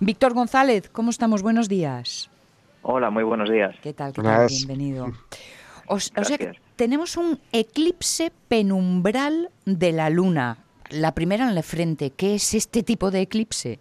[0.00, 1.40] Víctor González, ¿cómo estamos?
[1.42, 2.28] Buenos días.
[2.82, 3.74] Hola, muy buenos días.
[3.82, 4.12] ¿Qué tal?
[4.12, 4.48] ¿Qué tal?
[4.48, 5.12] Bienvenido.
[5.88, 10.58] O, o sea que tenemos un eclipse penumbral de la luna.
[10.90, 12.10] La primera en la frente.
[12.10, 13.80] ¿Qué es este tipo de eclipse?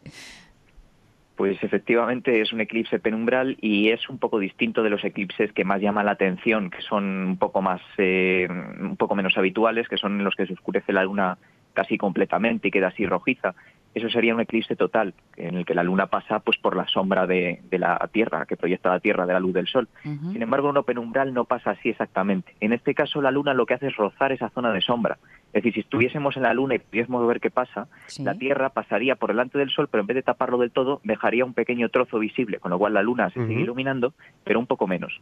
[1.35, 5.65] Pues efectivamente es un eclipse penumbral y es un poco distinto de los eclipses que
[5.65, 9.97] más llaman la atención, que son un poco más, eh, un poco menos habituales, que
[9.97, 11.37] son los que se oscurece la luna
[11.73, 13.53] casi completamente y queda así rojiza.
[13.95, 17.25] Eso sería un eclipse total, en el que la luna pasa pues por la sombra
[17.25, 19.87] de, de la Tierra, que proyecta la Tierra de la luz del Sol.
[20.03, 22.55] Sin embargo, uno penumbral no pasa así exactamente.
[22.59, 25.17] En este caso, la luna lo que hace es rozar esa zona de sombra.
[25.53, 27.87] Es decir, si estuviésemos en la luna y pudiésemos ver qué pasa,
[28.19, 31.45] la Tierra pasaría por delante del Sol, pero en vez de taparlo del todo, dejaría
[31.45, 33.63] un pequeño trozo visible, con lo cual la luna se sigue Ujú.
[33.63, 35.21] iluminando, pero un poco menos.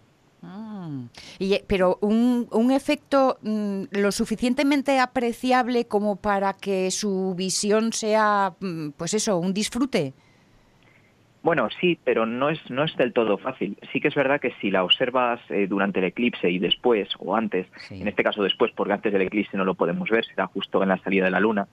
[0.84, 1.06] Mm.
[1.40, 7.94] Y, eh, pero un, un efecto mm, lo suficientemente apreciable como para que su visión
[7.94, 10.14] sea, mm, pues eso, un disfrute.
[11.44, 13.78] Bueno, sí, pero no es, no es del todo fácil.
[13.92, 17.36] Sí que es verdad que si la observas eh, durante el eclipse y después o
[17.36, 20.82] antes, en este caso después, porque antes del eclipse no lo podemos ver, será justo
[20.82, 21.68] en la salida de la luna,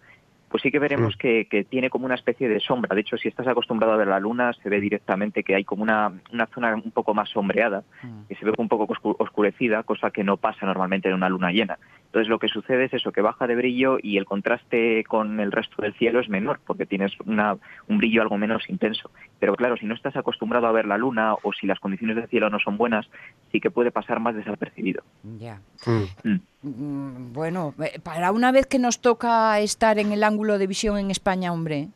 [0.50, 2.94] pues sí que veremos que, que tiene como una especie de sombra.
[2.94, 5.82] De hecho, si estás acostumbrado a ver la luna, se ve directamente que hay como
[5.84, 7.84] una, una zona un poco más sombreada,
[8.28, 11.52] que se ve un poco oscu- oscurecida, cosa que no pasa normalmente en una luna
[11.52, 11.78] llena.
[12.10, 15.52] Entonces lo que sucede es eso, que baja de brillo y el contraste con el
[15.52, 17.56] resto del cielo es menor, porque tienes una,
[17.86, 19.12] un brillo algo menos intenso.
[19.38, 22.26] Pero claro, si no estás acostumbrado a ver la luna o si las condiciones del
[22.26, 23.08] cielo no son buenas,
[23.52, 25.04] sí que puede pasar más desapercibido.
[25.38, 25.60] Ya.
[25.86, 26.40] Mm.
[26.62, 30.98] Mm, Bueno, eh, para una vez que nos toca estar en el ángulo de visión
[30.98, 31.90] en España, hombre.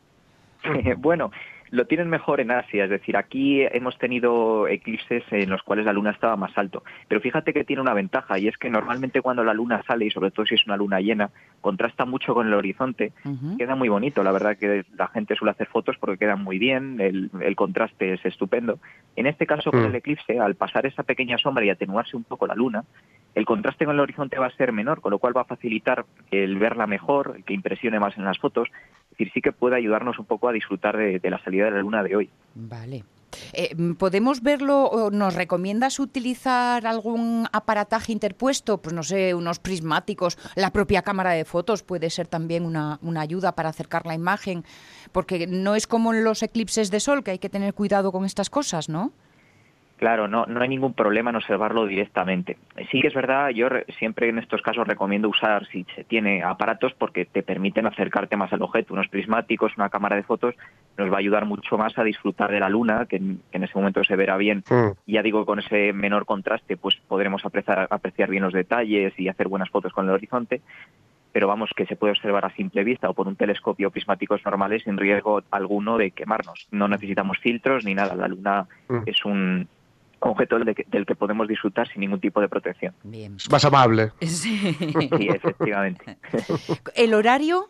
[0.97, 1.29] bueno,
[1.71, 5.93] lo tienen mejor en Asia, es decir, aquí hemos tenido eclipses en los cuales la
[5.93, 9.43] luna estaba más alto, pero fíjate que tiene una ventaja y es que normalmente cuando
[9.43, 11.29] la luna sale y sobre todo si es una luna llena,
[11.61, 13.13] contrasta mucho con el horizonte,
[13.57, 16.99] queda muy bonito, la verdad que la gente suele hacer fotos porque quedan muy bien,
[16.99, 18.79] el, el contraste es estupendo.
[19.15, 19.87] En este caso con Mm.
[19.87, 22.83] el eclipse, al pasar esa pequeña sombra y atenuarse un poco la luna,
[23.33, 26.05] el contraste con el horizonte va a ser menor, con lo cual va a facilitar
[26.31, 28.69] el verla mejor, el que impresione más en las fotos.
[29.17, 32.03] Decir, sí que puede ayudarnos un poco a disfrutar de, la salida de la luna
[32.03, 32.29] de hoy.
[32.53, 33.03] Vale.
[33.53, 38.81] Eh, ¿Podemos verlo o nos recomiendas utilizar algún aparataje interpuesto?
[38.81, 43.53] Pues no sé, unos prismáticos, la propia cámara de fotos puede ser también una ayuda
[43.53, 44.63] para acercar la imagen,
[45.11, 48.25] porque no es como en los eclipses de sol, que hay que tener cuidado con
[48.25, 49.11] estas cosas, ¿no?
[49.97, 52.57] Claro, no, no hay ningún problema en observarlo directamente.
[52.91, 56.43] Sí que es verdad, yo re- siempre en estos casos recomiendo usar, si se tiene
[56.43, 58.93] aparatos, porque te permiten acercarte más al objeto.
[58.93, 60.53] Unos prismáticos, una cámara de fotos,
[60.97, 63.63] nos va a ayudar mucho más a disfrutar de la luna, que en, que en
[63.63, 64.63] ese momento se verá bien.
[64.69, 64.91] Mm.
[65.07, 69.47] Ya digo, con ese menor contraste, pues podremos apreciar, apreciar bien los detalles y hacer
[69.47, 70.61] buenas fotos con el horizonte.
[71.31, 74.83] Pero vamos, que se puede observar a simple vista o por un telescopio prismáticos normales
[74.83, 76.65] sin riesgo alguno de quemarnos.
[76.71, 78.13] No necesitamos filtros ni nada.
[78.15, 78.99] La luna Mm.
[79.05, 79.67] es un
[80.29, 82.93] objeto del que, del que podemos disfrutar sin ningún tipo de protección.
[83.03, 83.35] Bien.
[83.35, 84.11] Es más amable.
[84.21, 84.57] Sí.
[85.17, 86.17] Sí, efectivamente.
[86.95, 87.69] ¿El horario?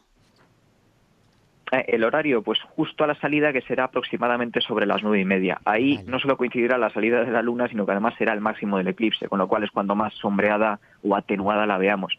[1.72, 5.26] Eh, El horario, pues justo a la salida, que será aproximadamente sobre las nueve y
[5.26, 5.60] media.
[5.66, 8.78] Ahí no solo coincidirá la salida de la luna, sino que además será el máximo
[8.78, 12.18] del eclipse, con lo cual es cuando más sombreada o atenuada la veamos.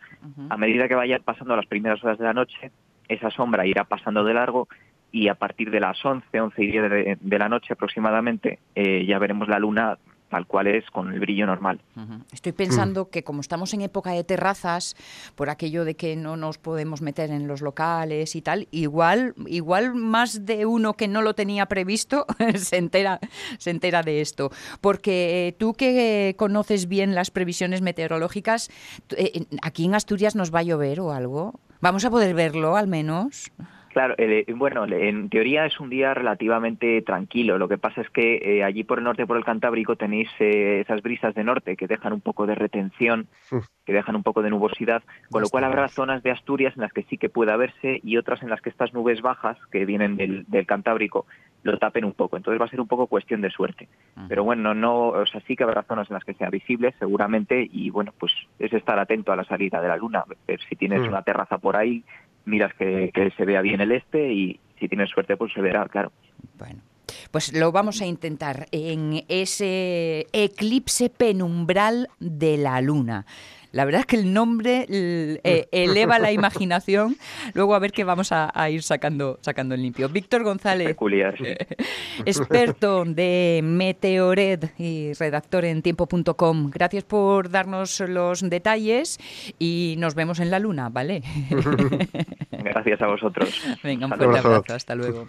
[0.49, 2.70] A medida que vayan pasando las primeras horas de la noche,
[3.09, 4.68] esa sombra irá pasando de largo
[5.12, 9.07] y a partir de las 11, 11 y 10 de, de la noche aproximadamente, eh,
[9.07, 9.97] ya veremos la luna
[10.28, 11.80] tal cual es, con el brillo normal.
[12.32, 14.96] Estoy pensando que como estamos en época de terrazas,
[15.34, 19.94] por aquello de que no nos podemos meter en los locales y tal, igual, igual
[19.94, 23.20] más de uno que no lo tenía previsto se entera,
[23.58, 24.50] se entera de esto.
[24.80, 28.70] Porque eh, tú que conoces bien las previsiones meteorológicas,
[29.16, 31.60] eh, aquí en Asturias nos va a llover o algo.
[31.80, 33.52] Vamos a poder verlo al menos.
[33.97, 37.57] Claro, eh, bueno, en teoría es un día relativamente tranquilo.
[37.57, 40.80] Lo que pasa es que eh, allí por el norte, por el Cantábrico, tenéis eh,
[40.80, 43.26] esas brisas de norte que dejan un poco de retención,
[43.86, 46.92] que dejan un poco de nubosidad, con lo cual habrá zonas de Asturias en las
[46.92, 50.18] que sí que pueda verse y otras en las que estas nubes bajas que vienen
[50.18, 51.24] del, del Cantábrico
[51.62, 52.36] lo tapen un poco.
[52.36, 53.88] Entonces va a ser un poco cuestión de suerte.
[54.28, 57.66] Pero bueno, no, o sea, sí que habrá zonas en las que sea visible, seguramente,
[57.72, 60.22] y bueno, pues es estar atento a la salida de la luna.
[60.47, 61.09] Ver si tienes Mm.
[61.09, 62.05] una terraza por ahí,
[62.47, 65.86] miras que, que se vea bien el este y si tienes suerte, pues se verá,
[65.88, 66.12] claro.
[67.30, 73.26] Pues lo vamos a intentar en ese eclipse penumbral de la luna.
[73.72, 77.16] La verdad es que el nombre eh, eleva la imaginación.
[77.54, 80.08] Luego a ver qué vamos a, a ir sacando, sacando en limpio.
[80.08, 81.44] Víctor González, Peculiar, sí.
[82.24, 86.70] experto de Meteored y redactor en tiempo.com.
[86.70, 89.18] Gracias por darnos los detalles
[89.58, 91.22] y nos vemos en la luna, ¿vale?
[92.76, 93.62] Gracias a vosotros.
[93.82, 95.28] Venga, un Hasta fuerte abrazo, hasta luego.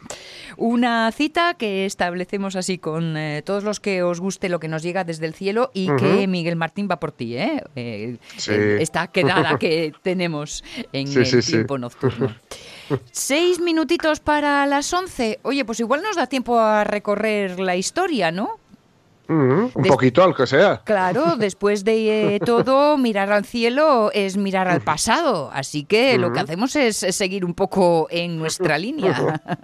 [0.58, 4.84] Una cita que establecemos así con eh, todos los que os guste lo que nos
[4.84, 6.28] llega desde el cielo y que.
[6.28, 7.64] Miguel Martín va por ti, ¿eh?
[7.76, 8.52] Eh, Sí.
[8.52, 11.52] eh, esta quedada que tenemos en Sí, el sí.
[11.54, 12.36] tiempo nocturno.
[13.12, 15.40] Seis minutitos para las once.
[15.44, 18.60] Oye, pues igual nos da tiempo a recorrer la historia, ¿no?
[19.28, 20.82] Mm, un Des- poquito, al que sea.
[20.84, 25.50] Claro, después de eh, todo, mirar al cielo es mirar al pasado.
[25.54, 29.42] Así que lo que hacemos es seguir un poco en nuestra línea.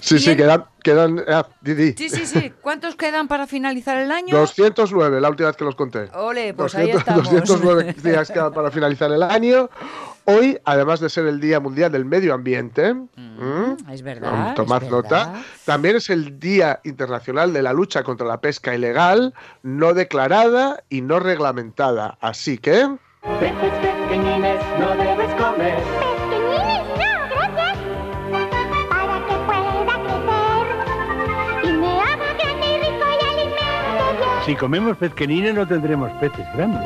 [0.00, 0.64] Sí, sí, 200 quedan.
[0.82, 1.92] Quedan ah, di, di.
[1.92, 2.52] Sí, sí, sí.
[2.60, 4.36] ¿Cuántos quedan para finalizar el año?
[4.36, 6.08] 209, la última vez que los conté.
[6.14, 7.30] Ole, pues ahí 200 estamos.
[7.30, 9.68] 209 días quedan para finalizar el año.
[10.30, 13.76] Hoy, además de ser el Día Mundial del Medio Ambiente, ¿m?
[13.90, 14.54] Es verdad.
[14.54, 15.42] tomad es nota, verdad.
[15.64, 21.00] también es el Día Internacional de la Lucha contra la Pesca Ilegal, no declarada y
[21.00, 22.18] no reglamentada.
[22.20, 22.94] Así que...
[23.40, 26.17] Peces pequeñines no debes comer.
[34.48, 36.80] Si comemos pezquenines no tendremos peces grandes.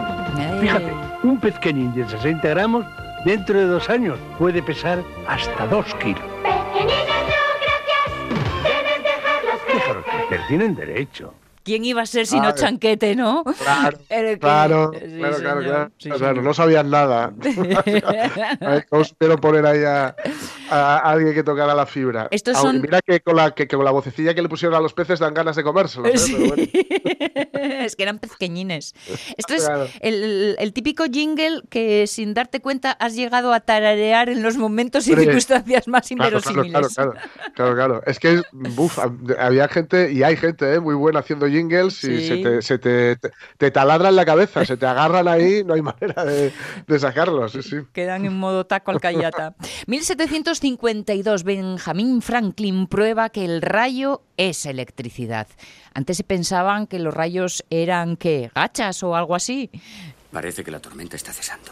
[0.61, 0.93] Fíjate,
[1.23, 2.85] un pezquenín de 60 gramos
[3.25, 4.99] dentro de dos años puede pesar
[5.29, 6.25] hasta dos kilos.
[6.43, 8.65] Pequeñines, no, gracias.
[8.65, 11.33] Debes dejarlos crecer, tienen derecho.
[11.65, 12.53] ¿Quién iba a ser sino.
[12.53, 13.45] Chanquete, no?
[13.45, 16.45] Claro, que- claro, Sí, claro, claro, señor, claro, sí, claro, señor.
[16.45, 17.33] no sabían nada.
[18.61, 20.15] Ay, ¿Cómo supieron poner ahí a,
[20.71, 22.29] a alguien que tocara la fibra?
[22.31, 24.77] Estos Aunque son- Mira que con, la, que, que con la vocecilla que le pusieron
[24.77, 26.09] a los peces dan ganas de comérselos.
[26.09, 26.19] ¿eh?
[26.19, 26.35] Sí.
[26.35, 26.63] Pero bueno.
[27.85, 28.95] es que eran pequeñines.
[29.37, 29.69] Esto es
[30.01, 35.07] el, el típico jingle que sin darte cuenta has llegado a tararear en los momentos
[35.07, 36.73] y circunstancias más inverosímiles.
[36.95, 37.15] claro, claro,
[37.55, 38.03] claro, claro.
[38.07, 38.99] Es que, buf,
[39.39, 40.81] había gente, y hay gente ¿eh?
[40.81, 42.29] muy buena haciendo jingles y Sí.
[42.29, 45.83] se, te, se te, te, te taladran la cabeza, se te agarran ahí, no hay
[45.83, 46.53] manera de,
[46.87, 47.53] de sacarlos.
[47.53, 47.77] Sí, sí.
[47.93, 49.55] Quedan en modo taco al callata.
[49.87, 55.47] 1752, Benjamin Franklin prueba que el rayo es electricidad.
[55.95, 58.51] Antes se pensaban que los rayos eran, ¿qué?
[58.55, 59.71] ¿Gachas o algo así?
[60.33, 61.71] Parece que la tormenta está cesando.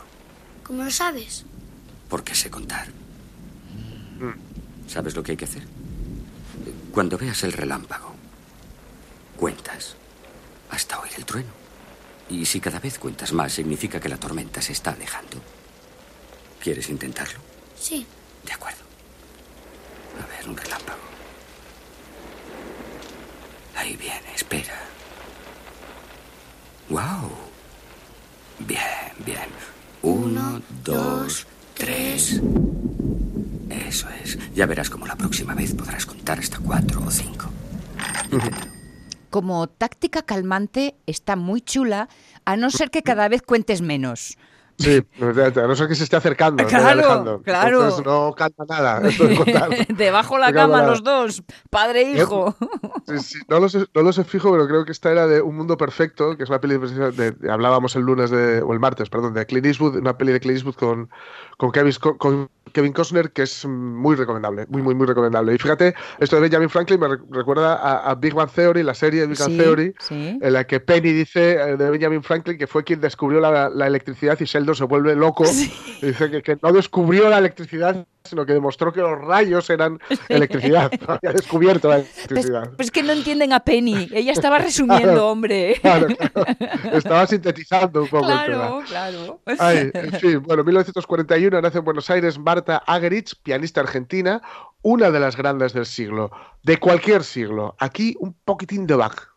[0.63, 1.47] ¿Cómo lo sabes?
[2.09, 2.89] Porque sé contar.
[4.87, 5.63] ¿Sabes lo que hay que hacer?
[6.93, 8.10] Cuando veas el relámpago,
[10.81, 11.51] hasta oír el trueno.
[12.31, 15.37] Y si cada vez cuentas más, significa que la tormenta se está alejando.
[16.59, 17.39] ¿Quieres intentarlo?
[17.79, 18.07] Sí.
[18.47, 18.79] De acuerdo.
[20.23, 21.01] A ver, un relámpago.
[23.77, 24.79] Ahí viene, espera.
[26.89, 27.31] ¡Wow!
[28.61, 29.51] Bien, bien.
[30.03, 32.41] Uno, dos, tres.
[33.69, 34.39] Eso es.
[34.55, 37.51] Ya verás cómo la próxima vez podrás contar hasta cuatro o cinco.
[39.31, 42.09] Como táctica calmante está muy chula,
[42.45, 44.37] a no ser que cada vez cuentes menos.
[44.79, 47.83] Sí, a no ser que se esté acercando, Claro, claro.
[47.83, 49.01] Entonces no canta nada.
[49.95, 50.89] Debajo la No cama nada.
[50.89, 52.57] los dos, padre e hijo.
[53.07, 55.43] Sí, sí, no, lo sé, no lo sé fijo, pero creo que esta era de
[55.43, 58.81] Un Mundo Perfecto, que es una peli de, de- hablábamos el lunes de, o el
[58.81, 61.11] martes, perdón, de Clint Eastwood, una peli de Clint Eastwood con,
[61.59, 65.55] con, Kevin, con Kevin Costner, que es muy recomendable, muy, muy, muy recomendable.
[65.55, 68.95] Y fíjate, esto de Benjamin Franklin me re- recuerda a, a Big Bang Theory, la
[68.95, 70.39] serie de Big Bang Sí, Theory, sí.
[70.41, 73.87] en la que Penny dice eh, de Benjamin Franklin que fue quien descubrió la, la
[73.87, 75.45] electricidad y Sheldon se vuelve loco.
[76.03, 79.99] Y dice que, que no descubrió la electricidad, sino que demostró que los rayos eran
[80.29, 80.91] electricidad.
[81.07, 82.71] Había descubierto la Pues, electricidad.
[82.77, 84.09] pues que no entienden a Penny.
[84.13, 85.79] Ella estaba resumiendo, Claro, hombre.
[85.81, 86.47] Claro, claro.
[86.93, 88.85] Estaba sintetizando un poco el Claro, tema.
[88.87, 89.41] claro.
[89.59, 94.41] Ay, en fin, bueno, 1941 nace en Buenos Aires Marta Agerich, pianista argentina,
[94.83, 96.31] una de las grandes del siglo,
[96.63, 97.75] de cualquier siglo.
[97.79, 99.29] Aquí un poquitín de Bach.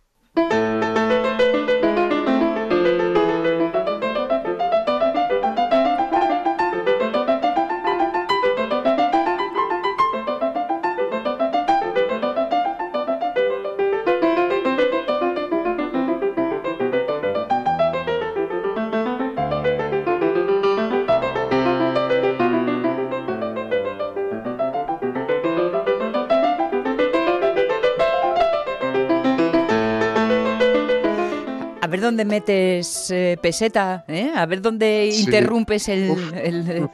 [32.04, 34.32] Dónde metes eh, peseta, ¿eh?
[34.36, 35.24] a ver dónde Sí.
[35.24, 36.12] interrumpes el...
[36.36, 36.90] El-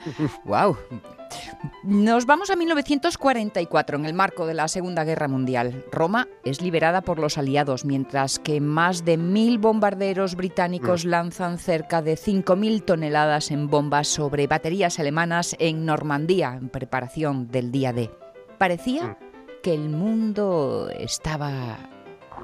[0.45, 0.77] ¡Wow!
[1.83, 5.85] Nos vamos a 1944, en el marco de la Segunda Guerra Mundial.
[5.91, 12.01] Roma es liberada por los aliados, mientras que más de mil bombarderos británicos lanzan cerca
[12.01, 18.09] de 5.000 toneladas en bombas sobre baterías alemanas en Normandía, en preparación del día D.
[18.57, 19.17] Parecía
[19.61, 21.77] que el mundo estaba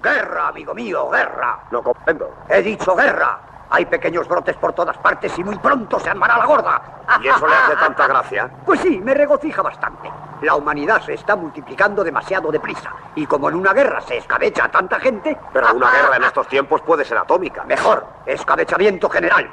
[0.01, 1.59] Guerra, amigo mío, guerra.
[1.71, 2.33] No comprendo.
[2.49, 3.39] He dicho guerra.
[3.69, 6.81] Hay pequeños brotes por todas partes y muy pronto se armará la gorda.
[7.21, 8.49] ¿Y eso le hace tanta gracia?
[8.63, 10.11] Pues sí, me regocija bastante.
[10.41, 12.91] La humanidad se está multiplicando demasiado deprisa.
[13.15, 15.37] Y como en una guerra se escabecha a tanta gente...
[15.51, 17.63] Pero una guerra en estos tiempos puede ser atómica.
[17.63, 19.49] Mejor, escabechamiento general.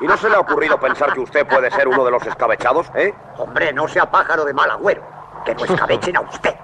[0.00, 2.90] ¿Y no se le ha ocurrido pensar que usted puede ser uno de los escabechados,
[2.94, 3.14] eh?
[3.38, 5.02] Hombre, no sea pájaro de mal agüero.
[5.44, 6.56] Que no escabechen a usted.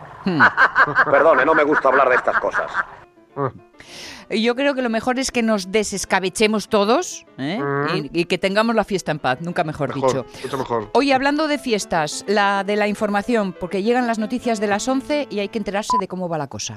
[1.05, 2.73] Perdone, no me gusta hablar de estas cosas.
[4.31, 7.61] Yo creo que lo mejor es que nos desescabechemos todos ¿eh?
[8.13, 10.27] y, y que tengamos la fiesta en paz, nunca mejor, Mejor, dicho.
[10.45, 10.91] mucho mejor.
[10.95, 15.29] Hoy hablando de fiestas, la de la información, porque llegan las noticias de las 11
[15.31, 16.71] y hay que enterarse de cómo va la cosa.